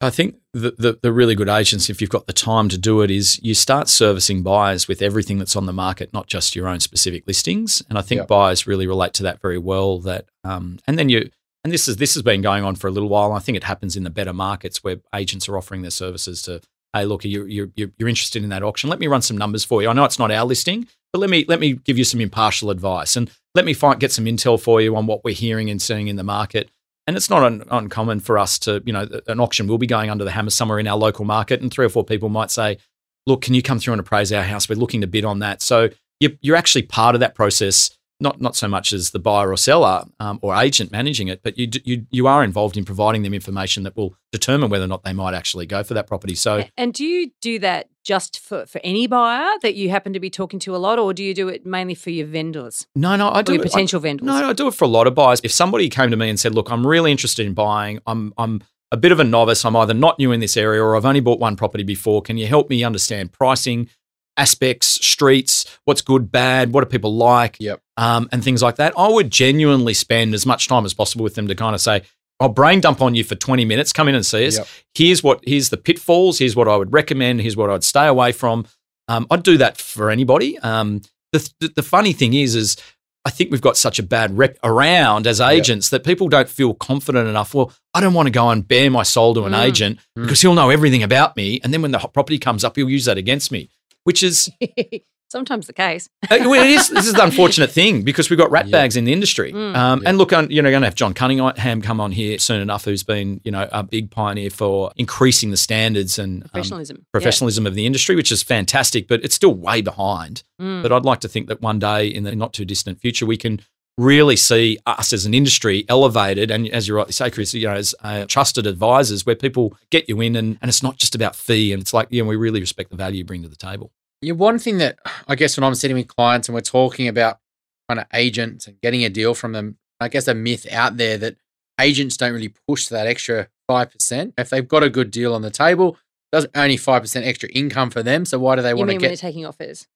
[0.00, 3.00] I think the, the, the really good agents, if you've got the time to do
[3.02, 6.68] it, is you start servicing buyers with everything that's on the market, not just your
[6.68, 7.82] own specific listings.
[7.88, 8.28] And I think Yep.
[8.28, 9.98] buyers really relate to that very well.
[9.98, 11.30] That um, and then you
[11.64, 13.32] and this is this has been going on for a little while.
[13.32, 16.60] I think it happens in the better markets where agents are offering their services to,
[16.94, 18.88] hey, look, you're you're you're interested in that auction.
[18.88, 19.88] Let me run some numbers for you.
[19.88, 22.70] I know it's not our listing, but let me let me give you some impartial
[22.70, 25.82] advice and let me find get some intel for you on what we're hearing and
[25.82, 26.70] seeing in the market.
[27.06, 30.10] And it's not un- uncommon for us to, you know, an auction will be going
[30.10, 32.78] under the hammer somewhere in our local market, and three or four people might say,
[33.26, 34.68] "Look, can you come through and appraise our house?
[34.68, 38.56] We're looking to bid on that." So you're actually part of that process, not not
[38.56, 42.06] so much as the buyer or seller um, or agent managing it, but you, you
[42.10, 45.34] you are involved in providing them information that will determine whether or not they might
[45.34, 46.34] actually go for that property.
[46.34, 50.20] So And do you do that just for, for any buyer that you happen to
[50.20, 53.16] be talking to a lot, or do you do it mainly for your vendors no,
[53.16, 54.26] no, I do it- I- potential vendors?
[54.26, 55.40] No, no, I do it for a lot of buyers.
[55.44, 58.00] If somebody came to me and said, "Look, I'm really interested in buying.
[58.06, 59.66] I'm I'm a bit of a novice.
[59.66, 62.22] I'm either not new in this area or I've only bought one property before.
[62.22, 63.90] Can you help me understand pricing?
[64.38, 67.80] Aspects, streets, what's good, bad, what do people like, Yep.
[67.96, 68.94] um, and things like that.
[68.96, 72.02] I would genuinely spend as much time as possible with them to kind of say,
[72.40, 73.92] I'll brain dump on you for 20 minutes.
[73.92, 74.58] Come in and see us.
[74.58, 74.66] Yep.
[74.94, 76.38] Here's what here's the pitfalls.
[76.38, 77.40] Here's what I would recommend.
[77.40, 78.64] Here's what I'd stay away from.
[79.08, 80.56] Um, I'd do that for anybody.
[80.60, 82.76] Um, the, the the funny thing is, is
[83.24, 85.50] I think we've got such a bad rep around as Yep.
[85.50, 87.54] agents that people don't feel confident enough.
[87.54, 89.64] Well, I don't want to go and bare my soul to an Mm.
[89.64, 90.22] agent Mm.
[90.22, 93.04] because he'll know everything about me, and then when the property comes up, he'll use
[93.06, 93.68] that against me.
[94.04, 94.48] Which is
[95.30, 96.08] Sometimes the case.
[96.30, 96.88] uh, well, it is.
[96.88, 98.72] This is the unfortunate thing because we've got rat Yeah.
[98.72, 99.52] bags in the industry.
[99.52, 99.76] Mm.
[99.76, 100.08] Um, Yeah.
[100.08, 102.86] And look, I'm, you know, going to have John Cunningham come on here soon enough,
[102.86, 106.96] who's been, you know, a big pioneer for increasing the standards and um, Professionalism.
[107.00, 107.04] Yeah.
[107.12, 110.44] professionalism of the industry, which is fantastic, but it's still way behind.
[110.58, 110.82] Mm.
[110.82, 113.36] But I'd like to think that one day in the not too distant future, we
[113.36, 113.60] can
[113.98, 117.74] really see us as an industry elevated and as you rightly say chris you know
[117.74, 121.34] as uh, trusted advisors where people get you in and, and it's not just about
[121.34, 123.56] fee and it's like you know we really respect the value you bring to the
[123.56, 123.90] table
[124.22, 127.40] Yeah, one thing that I guess when I'm sitting with clients and we're talking about
[127.88, 131.18] kind of agents and getting a deal from them, I guess a myth out there
[131.18, 131.36] that
[131.80, 134.34] agents don't really push that extra five percent.
[134.38, 135.96] If they've got a good deal on the table,
[136.30, 138.24] that's only five percent extra income for them.
[138.24, 139.18] So why do they you want to mean when they're get?
[139.20, 139.86] taking offers?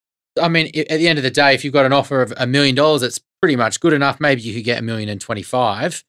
[0.41, 2.47] I mean, at the end of the day, if you've got an offer of a
[2.47, 4.21] million dollars, it's pretty much good enough.
[4.21, 6.05] Maybe you could get a million and twenty five,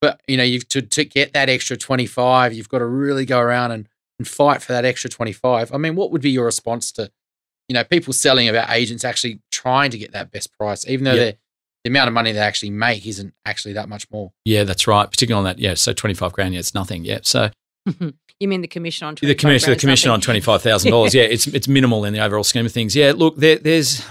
[0.00, 3.26] but you know, you've to to get that extra twenty five, you've got to really
[3.26, 5.72] go around and, and fight for that extra twenty five.
[5.74, 7.10] I mean, what would be your response to,
[7.68, 11.12] you know, people selling about agents actually trying to get that best price, even though
[11.12, 11.16] Yeah.
[11.24, 11.34] they're
[11.84, 14.32] the amount of money they actually make isn't actually that much more.
[14.44, 17.48] yeah that's right particularly on that yeah so 25 grand yeah it's nothing yeah so
[17.88, 18.08] mm-hmm.
[18.40, 21.14] you mean the commission on The 25 commission, the commission on twenty five thousand dollars.
[21.18, 22.96] Yeah, it's it's minimal in the overall scheme of things.
[22.96, 24.04] Yeah, look, there, there's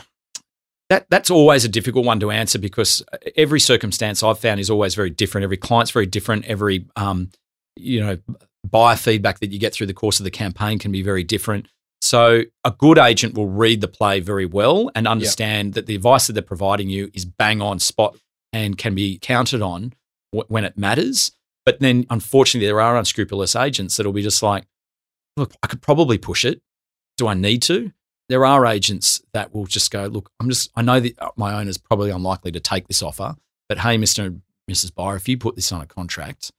[0.90, 3.04] that that's always a difficult one to answer because
[3.36, 5.44] every circumstance I've found is always very different.
[5.44, 6.46] Every client's very different.
[6.46, 7.32] Every um,
[7.76, 8.18] you know,
[8.64, 11.68] buyer feedback that you get through the course of the campaign can be very different.
[12.02, 16.28] So a good agent will read the play very well and understand that the advice
[16.28, 18.18] that they're providing you is bang on spot
[18.54, 19.94] and can be counted on
[20.32, 21.32] w- when it matters.
[21.66, 24.66] But then, unfortunately, there are unscrupulous agents that'll be just like,
[25.36, 26.62] look, I could probably push it.
[27.18, 27.92] Do I need to?
[28.28, 31.78] There are agents that will just go, look, I'm just, I know that my owner's
[31.78, 33.36] probably unlikely to take this offer,
[33.70, 34.26] but hey, Mr.
[34.26, 34.94] and Mrs.
[34.94, 36.52] Buyer, if you put this on a contract,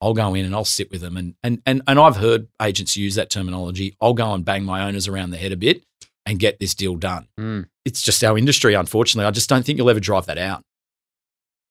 [0.00, 1.16] I'll go in and I'll sit with them.
[1.16, 3.96] And, and, and, and I've heard agents use that terminology.
[4.00, 5.82] I'll go and bang my owners around the head a bit
[6.24, 7.26] and get this deal done.
[7.38, 7.68] Mm.
[7.84, 9.26] It's just our industry, unfortunately.
[9.26, 10.62] I just don't think you'll ever drive that out.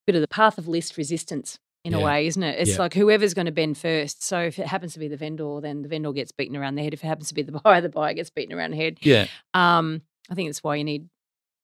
[0.05, 1.57] bit of the path of least resistance
[1.87, 2.59] in a way, isn't it?
[2.59, 2.77] It's Yeah.
[2.79, 4.23] like whoever's going to bend first.
[4.23, 6.83] So if it happens to be the vendor, then the vendor gets beaten around the
[6.83, 6.93] head.
[6.93, 8.97] If it happens to be the buyer, the buyer gets beaten around the head.
[9.01, 11.07] Yeah, Um, I think that's why you need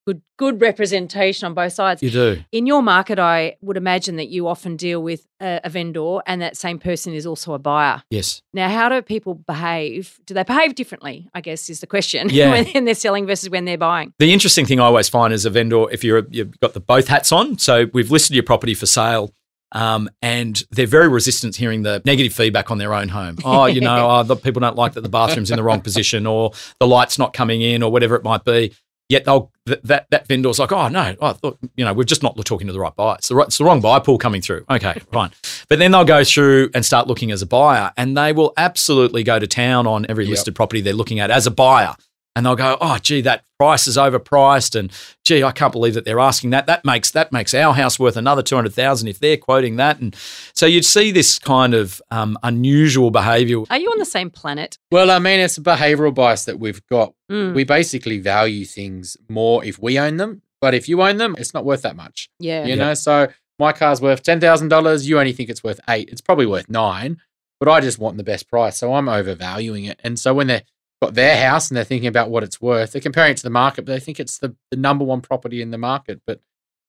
[0.05, 2.03] good good representation on both sides.
[2.03, 2.43] you do.
[2.51, 6.41] In your market, I would imagine that you often deal with a, a vendor, and
[6.41, 8.03] that same person is also a buyer.
[8.09, 8.41] Yes.
[8.53, 10.19] Now, how do people behave?
[10.25, 11.29] Do they behave differently?
[11.33, 12.27] I guess is the question.
[12.31, 12.51] Yeah.
[12.73, 14.13] when they're selling versus when they're buying.
[14.19, 17.07] The interesting thing I always find as a vendor, if you're you've got the both
[17.07, 19.31] hats on, so we've listed your property for sale,
[19.73, 23.37] um, and they're very resistant to hearing the negative feedback on their own home.
[23.43, 26.25] Oh, you know, oh, the people don't like that the bathroom's in the wrong position,
[26.25, 28.73] or the light's not coming in, or whatever it might be.
[29.09, 32.23] Yet they'll th- that that vendor's like, oh no, I thought you know we're just
[32.23, 33.15] not talking to the right buyer.
[33.17, 34.63] It's the right, it's the wrong buyer pool coming through.
[34.69, 35.31] Okay, fine.
[35.67, 39.23] But then they'll go through and start looking as a buyer, and they will absolutely
[39.23, 40.31] go to town on every Yep.
[40.31, 41.95] listed property they're looking at as a buyer
[42.35, 44.91] and they'll go, "Oh, gee, that price is overpriced," and
[45.23, 46.65] "Gee, I can't believe that they're asking that.
[46.67, 49.99] That makes that makes our house worth another two hundred thousand if they're quoting that."
[49.99, 50.15] And
[50.53, 53.63] so you'd see this kind of um, unusual behaviour.
[53.69, 54.77] Are you on the same planet?
[54.91, 57.13] Well, I mean, it's a behavioral bias that we've got.
[57.31, 61.35] Mm, We basically value things more if we own them, but if you own them,
[61.37, 62.29] it's not worth that much.
[62.39, 62.63] yeah.
[62.63, 62.83] You Yeah.
[62.83, 63.27] know, so
[63.59, 65.07] my car's worth ten thousand dollars.
[65.07, 66.09] You only think it's worth eight.
[66.11, 67.17] It's probably worth nine,
[67.59, 69.99] but I just want the best price, so I'm overvaluing it.
[70.03, 70.63] And so when they've
[71.05, 73.49] got their house and they're thinking about what it's worth, they're comparing it to the
[73.49, 76.21] market, but they think it's the, the number one property in the market.
[76.25, 76.39] But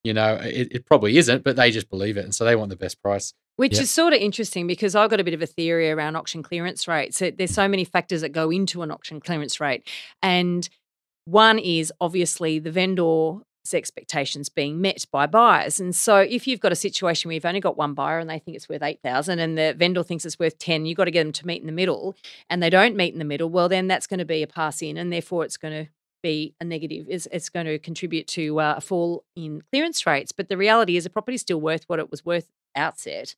[0.03, 1.45] you know, it, it probably isn't.
[1.45, 3.33] But they just believe it, and so they want the best price.
[3.57, 3.83] Which Yeah.
[3.83, 6.87] is sort of interesting because I've got a bit of a theory around auction clearance
[6.89, 7.17] rates.
[7.19, 9.89] So there's so many factors that go into an auction clearance rate.
[10.23, 10.69] And
[11.25, 15.81] one is obviously the vendor's expectations being met by buyers.
[15.81, 18.39] And so if you've got a situation where you've only got one buyer and they
[18.39, 21.25] think it's worth 8,000 and the vendor thinks it's worth 10, you've got to get
[21.25, 22.15] them to meet in the middle
[22.51, 24.83] and they don't meet in the middle, well then that's going to be a pass
[24.83, 25.91] in and therefore it's going to
[26.23, 27.07] be a negative.
[27.09, 30.33] It's, it's going to contribute to uh, a fall in clearance rates.
[30.33, 33.37] But the reality is the property's still worth what it was worth outset.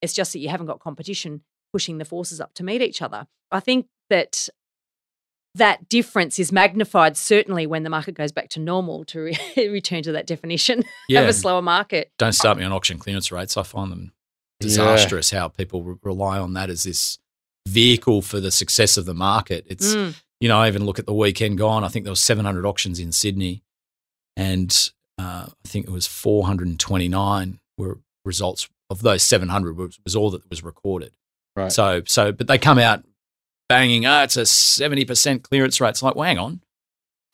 [0.00, 3.26] It's just that you haven't got competition pushing the forces up to meet each other.
[3.50, 4.48] I think that
[5.56, 9.38] that difference is magnified certainly when the market goes back to normal to re-
[9.68, 12.10] return to that definition Yeah, of a slower market.
[12.18, 13.56] don't start me on auction clearance rates.
[13.56, 14.12] I find them
[14.60, 17.18] disastrous how people re- rely on that as this
[17.68, 19.66] vehicle for the success of the market.
[19.68, 20.14] It's Mm.
[20.38, 21.82] You know, I even look at the weekend gone.
[21.82, 23.62] I think there was 700 auctions in Sydney,
[24.36, 30.30] and uh, I think it was 429 were results of those 700 was, was all
[30.32, 31.16] that was recorded.
[31.56, 31.72] Right.
[31.72, 33.04] So, so, but they come out
[33.68, 35.90] banging, oh, it's a 70% clearance rate.
[35.90, 36.60] It's like, well, hang on,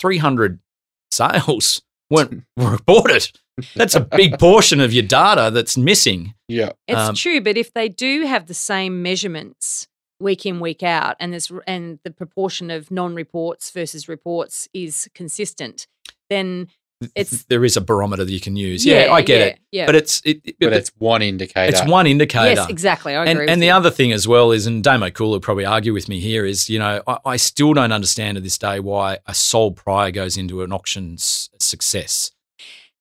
[0.01, 0.59] 300
[1.11, 3.31] sales weren't reported.
[3.77, 6.35] That's a big portion of your data that's missing.
[6.49, 6.73] yeah.
[6.89, 9.89] It's Um, true, but if they do have the same measurements
[10.21, 15.87] week in week out, and there's and the proportion of non-reports versus reports is consistent,
[16.31, 16.69] then
[17.15, 18.85] It's- there is a barometer that you can use.
[18.85, 19.59] Yeah, I get yeah, it.
[19.73, 21.71] Yeah, But it's it, it- But it's one indicator.
[21.71, 22.61] it's one indicator.
[22.61, 23.15] yes, exactly.
[23.15, 23.31] I agree.
[23.31, 23.73] And, with and the you.
[23.73, 26.69] other thing as well is, and Damo Cool will probably argue with me here, is
[26.69, 30.37] you know I, I still don't understand to this day why a sole prior goes
[30.37, 32.31] into an auction's success,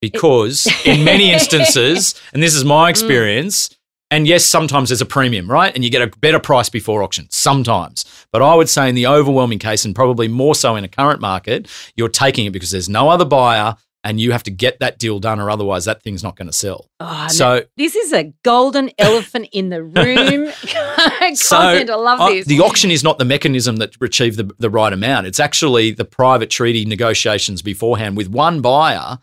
[0.01, 2.91] because in many instances, and this is my mm.
[2.91, 3.69] experience,
[4.11, 7.27] and yes, sometimes there's a premium, right, and you get a better price before auction,
[7.29, 8.03] sometimes.
[8.33, 11.21] But I would say in the overwhelming case, and probably more so in a current
[11.21, 13.77] market, you're taking it because there's no other buyer.
[14.03, 16.53] And you have to get that deal done, or otherwise that thing's not going to
[16.53, 16.89] sell.
[16.99, 21.37] Oh, no, So this is a golden elephant in the room content.
[21.37, 22.47] So, I love uh, this.
[22.47, 25.27] the auction is not the mechanism that achieve the, the right amount.
[25.27, 29.19] It's actually the private treaty negotiations beforehand with one buyer.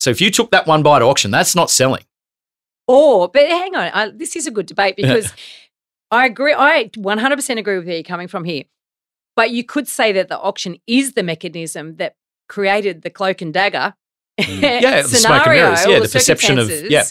[0.00, 2.04] So if you took that one buyer to auction, that's not selling.
[2.86, 5.32] Or, but hang on, I, this is a good debate because
[6.10, 6.54] I agree.
[6.56, 8.64] I 100% agree with where you're coming from here.
[9.36, 12.16] But you could say that the auction is the mechanism that
[12.48, 13.94] created the cloak and dagger
[14.42, 14.62] Mm.
[14.82, 15.86] Yeah, the smoke and scenario, mirrors.
[15.86, 17.04] Yeah, the perception of- yeah.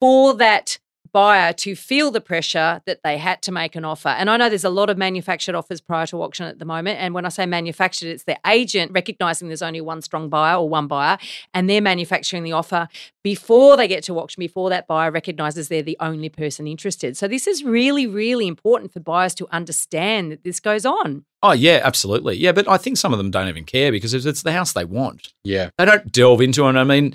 [0.00, 0.78] for that
[1.12, 4.08] buyer to feel the pressure that they had to make an offer.
[4.08, 6.98] And I know there's a lot of manufactured offers prior to auction at the moment.
[7.00, 10.68] And when I say manufactured, it's the agent recognizing there's only one strong buyer or
[10.68, 11.18] one buyer,
[11.54, 12.88] and they're manufacturing the offer
[13.22, 17.16] before they get to auction, before that buyer recognizes they're the only person interested.
[17.16, 21.24] So this is really, really important for buyers to understand that this goes on.
[21.42, 22.36] Oh, yeah, absolutely.
[22.36, 24.72] Yeah, but I think some of them don't even care because it's- it's the house
[24.72, 25.32] they want.
[25.44, 25.70] yeah.
[25.78, 26.76] They don't delve into it.
[26.76, 27.14] I mean,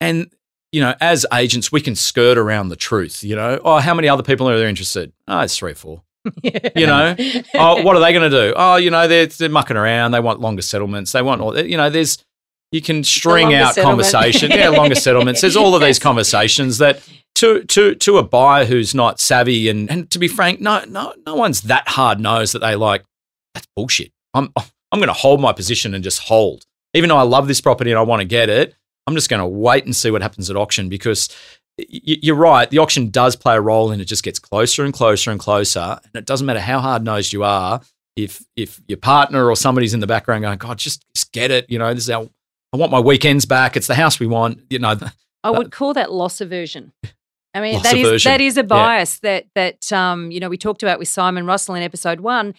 [0.00, 0.30] and,
[0.72, 3.22] you know, as agents, we can skirt around the truth.
[3.22, 5.12] You know, oh, how many other people are there interested?
[5.28, 6.02] Oh, it's three or four.
[6.42, 7.14] You know,
[7.54, 8.54] oh, what are they going to do?
[8.56, 10.12] Oh, you know, they're, they're mucking around.
[10.12, 11.12] They want longer settlements.
[11.12, 12.24] They want all, eh, you know, there's,
[12.70, 14.10] you can string out settlement.
[14.10, 14.50] conversation.
[14.50, 15.40] yeah, longer settlements.
[15.40, 17.06] There's all of these conversations that
[17.36, 21.12] to, to, to a buyer who's not savvy and, and to be frank, no, no,
[21.26, 23.04] no one's that hard nosed that they like,
[23.52, 24.12] that's bullshit.
[24.32, 26.64] I'm, I'm going to hold my position and just hold.
[26.94, 28.74] Even though I love this property and I want to get it,
[29.06, 31.28] I'm just going to wait and see what happens at auction because
[31.78, 32.68] you're right.
[32.68, 35.98] The auction does play a role and it just gets closer and closer and closer.
[36.02, 37.80] And it doesn't matter how hard nosed you are.
[38.14, 41.70] If if your partner or somebody's in the background going, God, just, just get it.
[41.70, 42.28] You know, this is our,
[42.72, 43.76] I want my weekends back.
[43.76, 44.60] It's the house we want.
[44.68, 44.96] You know,
[45.42, 46.92] I would call that loss aversion.
[47.54, 48.66] I mean, Loss that is that is a Yeah.
[48.66, 52.54] bias that that um, you know we talked about with Simon Russell in episode one,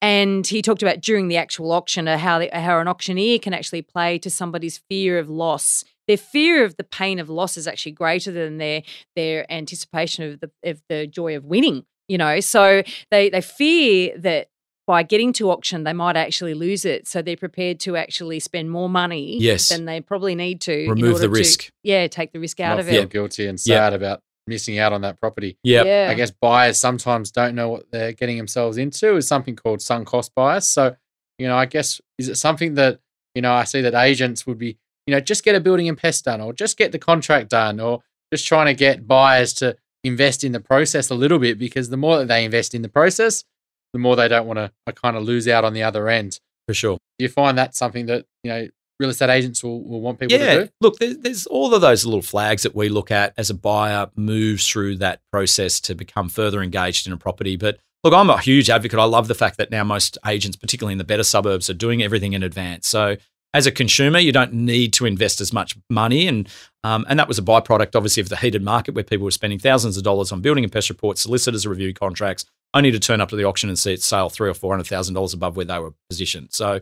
[0.00, 3.52] and he talked about during the actual auction uh, how the, how an auctioneer can
[3.52, 5.84] actually play to somebody's fear of loss.
[6.06, 8.82] Their fear of the pain of loss is actually greater than their
[9.16, 11.84] their anticipation of the of the joy of winning.
[12.08, 14.48] You know, so they they fear that
[14.86, 18.70] by getting to auction they might actually lose it, so they're prepared to actually spend
[18.70, 19.68] more money Yes.
[19.68, 21.70] than they probably need to in remove order the to- risk.
[21.82, 23.10] yeah, take the risk out Not of feel it.
[23.10, 23.76] guilty and Yeah.
[23.76, 25.58] sad about missing out on that property.
[25.62, 25.84] Yeah.
[25.84, 26.08] Yeah.
[26.10, 30.08] I guess buyers sometimes don't know what they're getting themselves into is something called sunk
[30.08, 30.68] cost bias.
[30.68, 30.96] So,
[31.38, 33.00] you know, I guess is it something that,
[33.34, 35.96] you know, I see that agents would be, you know, just get a building and
[35.96, 38.00] pest done or just get the contract done or
[38.32, 41.96] just trying to get buyers to invest in the process a little bit because the
[41.96, 43.44] more that they invest in the process,
[43.92, 46.40] the more they don't want to uh, kind of lose out on the other end.
[46.66, 46.98] For sure.
[47.18, 50.36] Do you find that something that, you know, real estate agents will, will want people
[50.36, 50.68] to Yeah, do?
[50.80, 54.10] look, there's, there's all of those little flags that we look at as a buyer
[54.16, 57.56] moves through that process to become further engaged in a property.
[57.56, 58.98] But look, I'm a huge advocate.
[58.98, 62.02] I love the fact that now most agents, particularly in the better suburbs, are doing
[62.02, 62.88] everything in advance.
[62.88, 63.16] So
[63.54, 66.46] as a consumer, you don't need to invest as much money, and
[66.84, 69.58] um, and that was a byproduct, obviously, of the heated market where people were spending
[69.58, 73.30] thousands of dollars on building and pest reports, solicitors review contracts, only to turn up
[73.30, 75.64] to the auction and see it sale three or four hundred thousand dollars above where
[75.64, 76.48] they were positioned.
[76.52, 76.80] So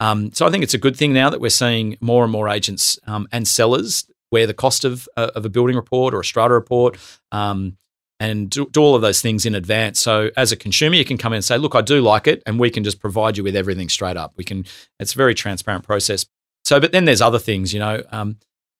[0.00, 2.48] um, so I think it's a good thing now that we're seeing more and more
[2.48, 6.24] agents um, and sellers wear the cost of, uh, of a building report or a
[6.24, 6.98] strata report
[7.32, 7.76] um,
[8.20, 10.00] and do, do all of those things in advance.
[10.00, 12.42] So as a consumer, you can come in and say, look, I do like it,
[12.46, 14.32] and we can just provide you with everything straight up.
[14.36, 14.64] We can.
[14.98, 16.26] It's a very transparent process.
[16.64, 18.02] So, but then there's other things, you know.
[18.10, 18.36] Um,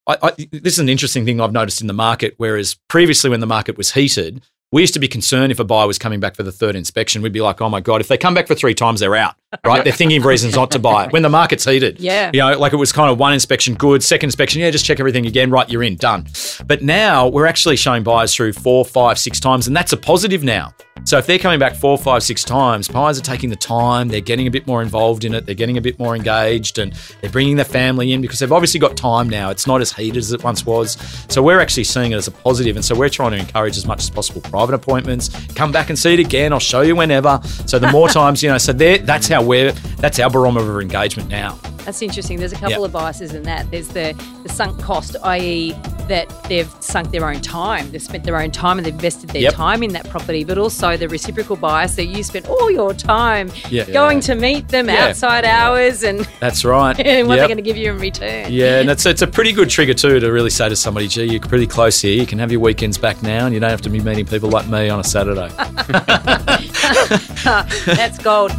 [0.06, 2.34] I, I, this is an interesting thing I've noticed in the market.
[2.36, 5.86] Whereas previously, when the market was heated, we used to be concerned if a buyer
[5.86, 7.22] was coming back for the third inspection.
[7.22, 9.36] We'd be like, oh my God, if they come back for three times, they're out,
[9.64, 9.84] right?
[9.84, 11.12] they're thinking of reasons not to buy it.
[11.12, 12.30] When the market's heated, Yeah.
[12.32, 14.02] you know, like it was kind of one inspection, good.
[14.02, 15.50] Second inspection, yeah, just check everything again.
[15.50, 16.26] Right, you're in, done.
[16.66, 20.42] But now we're actually showing buyers through four, five, six times, and that's a positive
[20.44, 20.74] now.
[21.04, 24.20] So if they're coming back four, five, six times, buyers are taking the time, they're
[24.20, 27.30] getting a bit more involved in it, they're getting a bit more engaged, and they're
[27.30, 29.48] bringing their family in because they've obviously got time now.
[29.48, 30.98] It's not as heated as it once was.
[31.28, 33.86] So we're actually seeing it as a positive, and so we're trying to encourage as
[33.86, 35.30] much as possible private appointments.
[35.54, 36.52] Come back and see it again.
[36.52, 37.40] I'll show you whenever.
[37.66, 40.80] So the more times, you know, so there, that's how we're that's our barometer of
[40.82, 41.58] engagement now.
[41.84, 42.38] That's interesting.
[42.38, 42.80] There's a couple Yep.
[42.82, 43.70] of biases in that.
[43.70, 45.72] There's the, the sunk cost, i.e.,
[46.06, 47.90] that they've sunk their own time.
[47.90, 49.54] They've spent their own time and they've invested their Yep.
[49.54, 53.50] time in that property, but also the reciprocal bias that you spent all your time
[53.70, 53.84] Yeah.
[53.84, 55.06] going to meet them Yeah.
[55.06, 56.98] outside hours and, That's right.
[57.00, 57.40] and what Yep.
[57.40, 58.52] they're going to give you in return.
[58.52, 61.24] Yeah, and it's it's a pretty good trigger too to really say to somebody, "Gee,
[61.24, 62.12] you're pretty close here.
[62.20, 64.50] You can have your weekends back now, and you don't have to be meeting people
[64.50, 65.48] like me on a Saturday."
[67.96, 68.52] That's gold.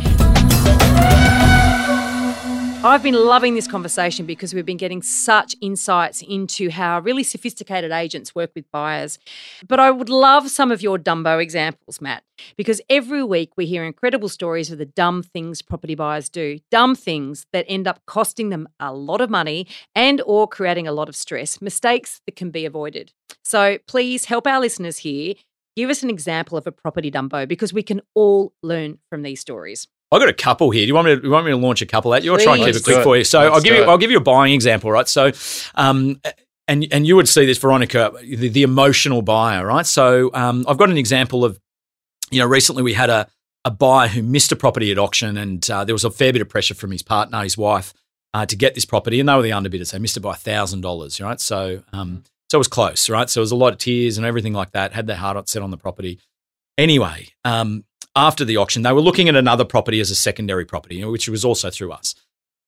[2.82, 7.92] I've been loving this conversation because we've been getting such insights into how really sophisticated
[7.92, 9.20] agents work with buyers.
[9.68, 12.24] But I would love some of your Dumbo examples, Matt,
[12.56, 16.96] because every week we hear incredible stories of the dumb things property buyers do, dumb
[16.96, 21.10] things that end up costing them a lot of money and or creating a lot
[21.10, 23.12] of stress, mistakes that can be avoided.
[23.44, 25.36] So please help our listeners here
[25.76, 29.40] Give us an example of a property Dumbo because we can all learn from these
[29.40, 29.88] stories.
[30.12, 30.84] I've got a couple here.
[30.84, 32.34] Do you want me to, you want me to launch a couple at you?
[32.34, 33.24] I'll try and keep it quick for you.
[33.24, 33.90] So Let's I'll give you it.
[33.90, 35.08] I'll give you a buying example, right?
[35.08, 35.32] So,
[35.76, 36.20] um,
[36.68, 39.86] and and you would see this, Veronica, the, the emotional buyer, right?
[39.86, 41.60] So um, I've got an example of,
[42.32, 43.28] you know, recently we had a
[43.66, 46.42] a buyer who missed a property at auction, and uh, there was a fair bit
[46.42, 47.94] of pressure from his partner, his wife,
[48.34, 49.92] uh, to get this property, and they were the underbidders.
[49.92, 51.40] They missed it by thousand dollars, right?
[51.40, 53.30] So, um, so it was close, right?
[53.30, 54.94] So it was a lot of tears and everything like that.
[54.94, 56.20] Had their heart set on the property.
[56.80, 57.84] Anyway, um,
[58.16, 61.44] after the auction, they were looking at another property as a secondary property, which was
[61.44, 62.16] also through us.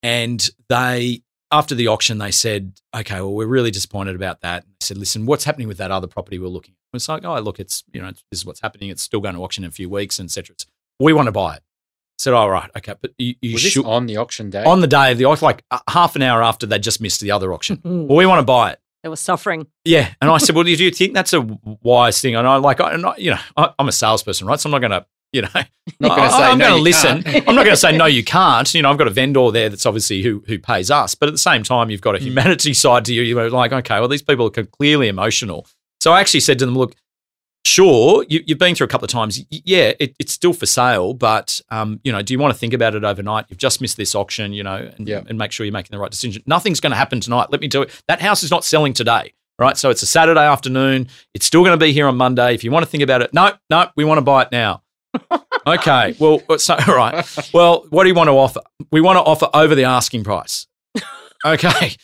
[0.02, 4.84] And they, after the auction, they said, "Okay, well, we're really disappointed about that." They
[4.84, 6.96] said, "Listen, what's happening with that other property we're looking?" at?
[6.96, 8.90] It's like, "Oh, look, it's you know, this is what's happening.
[8.90, 10.56] It's still going to auction in a few weeks, and etc."
[11.00, 11.62] We want to buy it.
[11.62, 14.64] I said, "All right, okay, but you, you should." on the auction day?
[14.64, 17.22] on the day of the auction, like uh, half an hour after they just missed
[17.22, 17.80] the other auction.
[17.84, 18.80] Well, we want to buy it.
[19.02, 19.66] They were suffering.
[19.84, 21.40] Yeah, and I said, "Well, do you think that's a
[21.82, 24.60] wise thing?" And I like, I, and I- you know, I, I'm a salesperson, right?
[24.60, 25.48] So I'm not going to, you know,
[26.00, 27.22] Not gonna I- say, I'm "No, going to listen.
[27.48, 28.72] I'm not going to say no, you can't.
[28.72, 31.32] You know, I've got a vendor there that's obviously who who pays us, but at
[31.32, 32.26] the same time, you've got a Hmm.
[32.26, 33.22] humanity side to you.
[33.22, 35.66] You're like, okay, well, these people are clearly emotional.
[36.00, 36.94] So I actually said to them, look.
[37.64, 39.40] Sure, you, you've been through a couple of times.
[39.50, 42.72] Yeah, it, it's still for sale, but um, you know, do you want to think
[42.72, 43.46] about it overnight?
[43.48, 45.22] You've just missed this auction, you know, and, Yeah.
[45.28, 46.42] and make sure you're making the right decision.
[46.46, 47.48] Nothing's going to happen tonight.
[47.50, 48.02] Let me do it.
[48.08, 49.76] that house is not selling today right?
[49.76, 51.06] So it's a Saturday afternoon.
[51.34, 52.52] It's still going to be here on Monday.
[52.54, 54.82] If you want to think about it, no, no, we want to buy it now.
[55.66, 57.24] okay, well, so, all right.
[57.54, 58.60] Well, what do you want to offer?
[58.90, 60.66] We want to offer over the asking price.
[61.44, 61.96] Okay.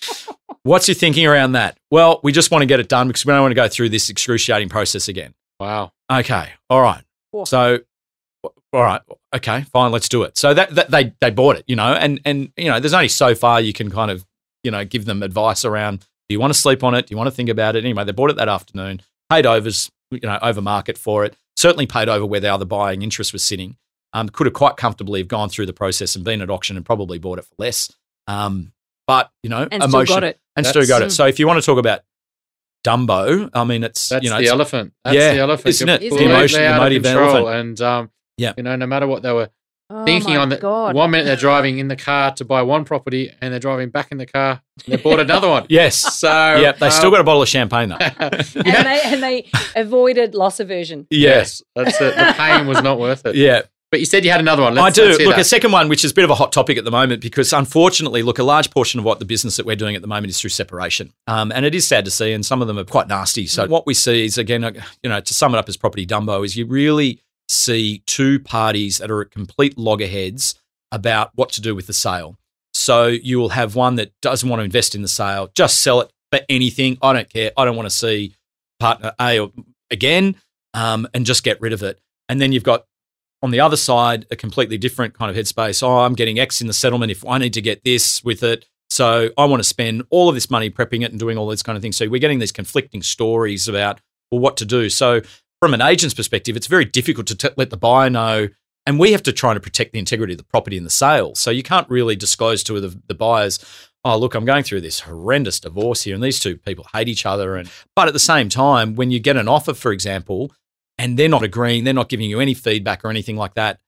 [0.63, 1.79] What's your thinking around that?
[1.91, 3.89] Well, we just want to get it done because we don't want to go through
[3.89, 5.33] this excruciating process again.
[5.61, 5.93] Wow.
[6.11, 6.51] Okay.
[6.71, 7.03] All right.
[7.31, 7.45] Whoa.
[7.45, 7.81] So,
[8.73, 9.01] all right.
[9.35, 9.63] Okay.
[9.73, 9.93] Fine.
[9.93, 10.39] Let's do it.
[10.39, 13.09] So that, that they they bought it, you know, and and you know, there's only
[13.09, 14.25] so far you can kind of
[14.65, 16.01] you know give them advice around.
[16.29, 17.07] Do you want to sleep on it?
[17.07, 17.85] Do you want to think about it?
[17.85, 19.01] Anyway, they bought it that afternoon.
[19.31, 21.35] Paid overs, you know, over market for it.
[21.57, 23.77] Certainly paid over where the other buying interest was sitting.
[24.13, 26.85] Um, could have quite comfortably have gone through the process and been at auction and
[26.87, 27.93] probably bought it for less.
[28.27, 28.73] Um,
[29.07, 30.39] but you know, And emotion still got it.
[30.57, 31.11] and still got it.
[31.11, 32.01] So if you want to talk about
[32.89, 34.93] Dumbo, I mean, it's That's you know, the it's- elephant.
[35.05, 35.69] That's Yeah, the elephant.
[35.69, 36.01] isn't it?
[36.01, 37.37] The Completely emotion- the out of motive control.
[37.49, 37.57] elephant.
[37.57, 38.53] And um, Yeah.
[38.57, 39.49] you know, no matter what they were
[39.91, 40.95] Oh thinking my on the God.
[40.95, 44.09] one minute they're driving in the car to buy one property, and they're driving back
[44.13, 45.65] in the car and they bought another one.
[45.71, 47.97] yes, So yeah, they still um, got a bottle of champagne though.
[48.19, 48.83] and, yeah.
[48.83, 51.07] they, and they avoided loss aversion.
[51.11, 52.17] Yes, Yes, that's it.
[52.17, 53.35] The pain was not worth it.
[53.37, 54.77] yeah, But you said you had another one.
[54.77, 55.05] I Let's, do.
[55.07, 55.41] let's Look, that.
[55.41, 57.55] a second one, which is a bit of a hot topic at the moment, because
[57.55, 60.29] unfortunately, look, a large portion of what the business that we're doing at the moment
[60.29, 62.85] is through separation, um, and it is sad to see, and some of them are
[62.85, 63.47] quite nasty.
[63.47, 64.73] So what we see is again, uh,
[65.03, 68.99] you know, to sum it up as property Dumbo, is you really see two parties
[68.99, 70.55] that are at complete loggerheads
[70.93, 72.37] about what to do with the sale.
[72.75, 76.03] So you will have one that doesn't want to invest in the sale, just sell
[76.03, 76.99] it for anything.
[77.01, 77.53] I don't care.
[77.57, 78.35] I don't want to see
[78.79, 79.51] partner A
[79.91, 80.37] again,
[80.75, 81.99] um, and just get rid of it.
[82.29, 82.85] And then you've got
[83.43, 85.83] on the other side a completely different kind of headspace.
[85.83, 88.67] Oh, I'm getting X in the settlement if I need to get this with it.
[88.91, 91.63] So I want to spend all of this money prepping it and doing all these
[91.63, 91.97] kind of things.
[91.97, 94.89] So we're getting these conflicting stories about well what to do.
[94.89, 95.21] So
[95.61, 98.49] from an agent's perspective, it's very difficult to t- let the buyer know.
[98.87, 101.35] And we have to try to protect the integrity of the property and the sale.
[101.35, 103.59] So you can't really disclose to the, the buyers,
[104.03, 107.27] oh, look, I'm going through this horrendous divorce here, and these two people hate each
[107.27, 107.57] other.
[107.57, 110.53] And but at the same time, when you get an offer, for example,
[110.99, 113.79] and they're not agreeing, they're not giving you any feedback or anything like that,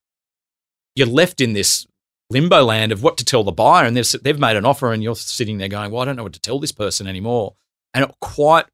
[0.94, 1.86] you're left in this
[2.30, 3.84] limbo land of what to tell the buyer.
[3.84, 6.22] And they've, they've made an offer, and you're sitting there going, well, I don't know
[6.22, 7.54] what to tell this person anymore.
[7.92, 8.66] And quite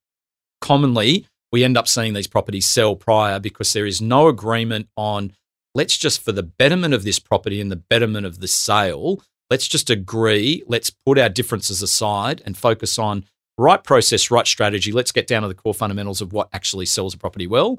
[0.60, 5.32] commonly we end up seeing these properties sell prior because there is no agreement on
[5.74, 9.68] let's just for the betterment of this property and the betterment of the sale, let's
[9.68, 13.24] just agree, let's put our differences aside and focus on
[13.58, 14.92] right process, right strategy.
[14.92, 17.78] Let's get down to the core fundamentals of what actually sells a property well.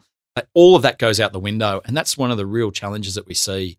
[0.54, 1.82] All of that goes out the window.
[1.86, 3.78] And that's one of the real challenges that we see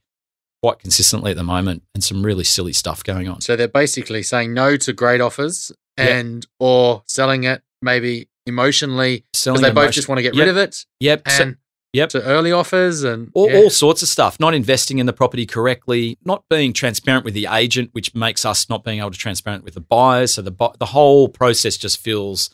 [0.63, 3.41] quite consistently at the moment and some really silly stuff going on.
[3.41, 9.61] So they're basically saying no to great offers and or selling it maybe emotionally because
[9.61, 10.41] they both emotion- just want to get Yep.
[10.41, 11.29] rid of it Yep.
[11.29, 11.57] So- and
[11.93, 12.09] yep.
[12.11, 13.59] to early offers and all, yeah.
[13.59, 17.47] all sorts of stuff, not investing in the property correctly, not being transparent with the
[17.51, 20.35] agent, which makes us not being able to transparent with the buyers.
[20.35, 22.51] So the the whole process just feels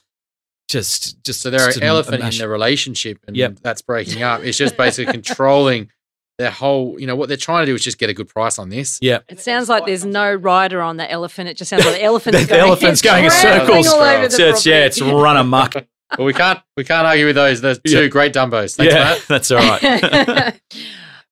[0.69, 2.37] just just so they're just an elephant mash.
[2.39, 3.59] in the relationship and Yep.
[3.63, 4.43] that's breaking up.
[4.43, 5.91] It's just basically controlling
[6.39, 8.59] their whole, you know, what they're trying to do is just get a good price
[8.59, 8.99] on this.
[9.01, 11.49] Yeah, It sounds like there's no rider on the elephant.
[11.49, 13.87] It just sounds like the elephant's the, going, elephant's going in circles.
[13.87, 15.75] all over the So it's, yeah, it's run amok.
[16.19, 17.61] Well, we can't we can't argue with those.
[17.61, 18.09] There's two Yeah.
[18.09, 18.75] great dumbos.
[18.77, 19.25] Thanks, yeah, Matt.
[19.29, 20.61] that's all right.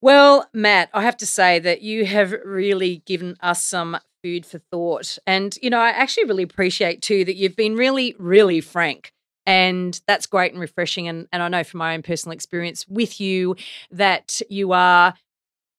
[0.01, 4.59] well, Matt, I have to say that you have really given us some food for
[4.71, 5.19] thought.
[5.27, 9.13] And, you know, I actually really appreciate too that you've been really, really frank.
[9.47, 11.09] And that's great and refreshing.
[11.09, 13.57] And, and I know from my own personal experience with you
[13.91, 15.15] that you are,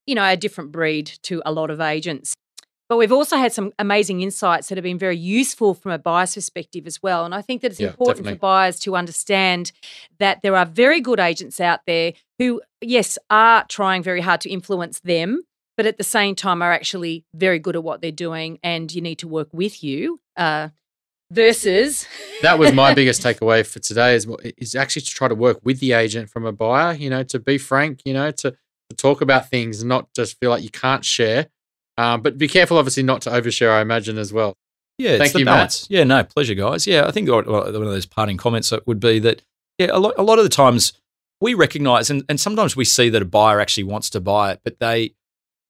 [0.05, 2.36] you know, a different breed to a lot of agents.
[2.89, 6.36] But we've also had some amazing insights that have been very useful from a buyer's
[6.36, 7.26] perspective as well.
[7.26, 8.38] And I think that it's Yeah, important definitely.
[8.38, 9.72] for buyers to understand
[10.20, 14.49] that there are very good agents out there who, yes, are trying very hard to
[14.49, 15.43] influence them,
[15.78, 19.01] but at the same time are actually very good at what they're doing and you
[19.01, 20.20] need to work with you.
[20.36, 20.70] Uh,
[21.34, 22.08] versus
[22.42, 24.28] that was my biggest takeaway for today is,
[24.58, 27.40] is actually to try to work with the agent from a buyer, you know, to
[27.40, 30.70] be frank, you know, to, to talk about things and not just feel like you
[30.70, 31.48] can't share.
[31.98, 34.58] Um, but be careful, obviously, not to overshare, I imagine, as well.
[34.98, 35.86] Yeah, it's Thank the you, Matt.
[35.90, 36.88] Yeah, no, pleasure, guys.
[36.88, 39.42] Yeah, I think one one of those parting comments would be that,
[39.78, 40.94] yeah, a lot, a lot of the times
[41.42, 44.62] we recognize, and, and sometimes we see that a buyer actually wants to buy it,
[44.64, 45.14] but they,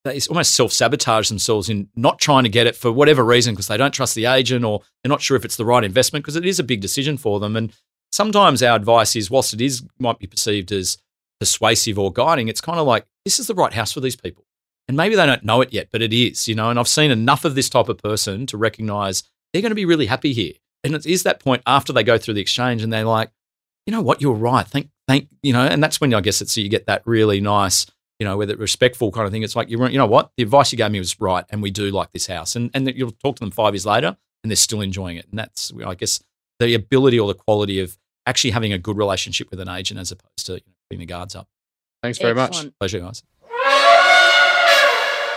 [0.03, 3.67] they almost self sabotage themselves in not trying to get it for whatever reason because
[3.67, 6.35] they don't trust the agent or they're not sure if it's the right investment because
[6.35, 7.55] it is a big decision for them.
[7.55, 7.73] And
[8.11, 10.97] sometimes our advice is, whilst it is might be perceived as
[11.39, 14.45] persuasive or guiding, it's kind of like this is the right house for these people.
[14.87, 16.69] And maybe they don't know it yet, but it is, you know.
[16.69, 19.85] And I've seen enough of this type of person to recognize they're going to be
[19.85, 20.53] really happy here.
[20.83, 23.31] And it is that point after they go through the exchange and they're like,
[23.85, 24.67] you know what, you're right.
[24.67, 25.61] Thank, thank, you know.
[25.61, 27.85] And that's when I guess it's so you get that really nice,
[28.20, 29.43] you know, with it respectful kind of thing.
[29.43, 31.72] It's like you, you know what, the advice you gave me was right, and we
[31.72, 32.55] do like this house.
[32.55, 35.28] And and you'll talk to them five years later, and they're still enjoying it.
[35.30, 36.22] And that's, I guess,
[36.59, 40.11] the ability or the quality of actually having a good relationship with an agent as
[40.11, 41.47] opposed to you know, putting the guards up.
[42.01, 42.66] Thanks very much.
[42.80, 43.24] Pleasure, guys.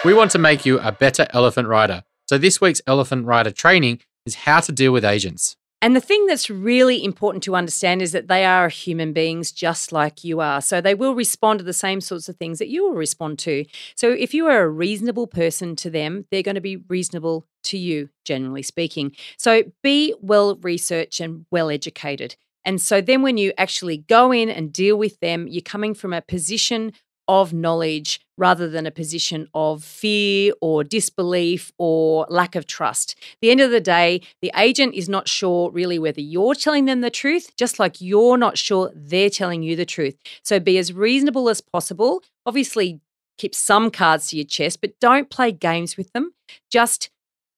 [0.05, 2.05] We want to make you a better elephant rider.
[2.29, 5.57] So this week's elephant rider training is how to deal with agents.
[5.87, 9.93] And the thing that's really important to understand is that they are human beings just
[9.93, 10.61] like you are.
[10.61, 13.65] So they will respond to the same sorts of things that you will respond to.
[13.95, 17.79] So if you are a reasonable person to them, they're going to be reasonable to
[17.79, 19.15] you, generally speaking.
[19.39, 22.35] So be well researched and well educated.
[22.65, 26.13] And so then when you actually go in and deal with them, you're coming from
[26.13, 26.95] a position
[27.29, 33.17] of knowledge rather than a position of fear or disbelief or lack of trust.
[33.19, 36.85] At the end of the day, the agent is not sure really whether you're telling
[36.85, 40.17] them the truth, just like you're not sure they're telling you the truth.
[40.43, 42.23] So be as reasonable as possible.
[42.45, 43.01] Obviously,
[43.39, 46.33] keep some cards to your chest, but don't play games with them.
[46.71, 47.11] Just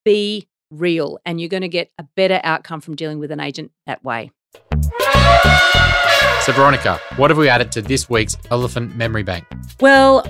[0.04, 3.72] be real, and you're going to get a better outcome from dealing with an agent
[3.86, 4.30] that way.
[6.48, 9.44] So Veronica, what have we added to this week's elephant memory bank?
[9.82, 10.26] Well,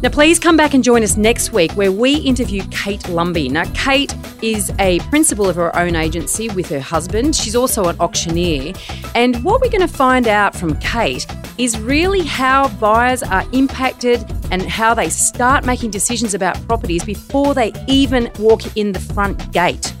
[0.00, 3.50] Now, please come back and join us next week where we interview Kate Lumby.
[3.50, 7.34] Now, Kate is a principal of her own agency with her husband.
[7.34, 8.74] She's also an auctioneer.
[9.16, 11.26] And what we're going to find out from Kate
[11.58, 17.52] is really how buyers are impacted and how they start making decisions about properties before
[17.52, 19.92] they even walk in the front gate.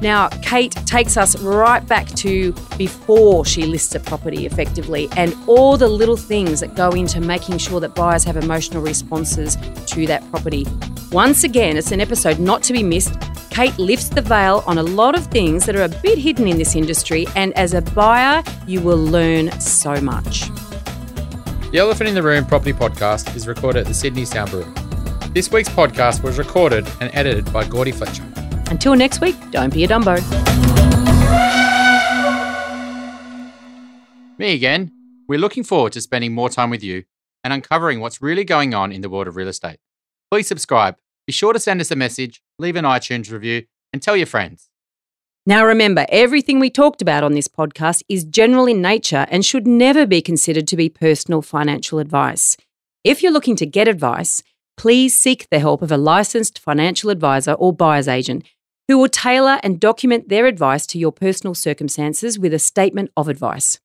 [0.00, 5.76] Now, Kate takes us right back to before she lists a property effectively and all
[5.76, 10.28] the little things that go into making sure that buyers have emotional responses to that
[10.30, 10.66] property.
[11.12, 13.12] Once again, it's an episode not to be missed.
[13.50, 16.56] Kate lifts the veil on a lot of things that are a bit hidden in
[16.56, 20.48] this industry, and as a buyer, you will learn so much.
[21.72, 24.72] The Elephant in the Room property podcast is recorded at the Sydney Sound Brewery.
[25.34, 28.29] This week's podcast was recorded and edited by Gordy Fletcher.
[28.70, 30.16] Until next week, don't be a Dumbo.
[34.38, 34.90] Me again.
[35.28, 37.04] We're looking forward to spending more time with you
[37.44, 39.78] and uncovering what's really going on in the world of real estate.
[40.30, 40.96] Please subscribe.
[41.26, 44.70] Be sure to send us a message, leave an iTunes review, and tell your friends.
[45.46, 49.66] Now, remember, everything we talked about on this podcast is general in nature and should
[49.66, 52.56] never be considered to be personal financial advice.
[53.04, 54.42] If you're looking to get advice,
[54.76, 58.44] please seek the help of a licensed financial advisor or buyer's agent
[58.90, 63.28] who will tailor and document their advice to your personal circumstances with a statement of
[63.28, 63.78] advice.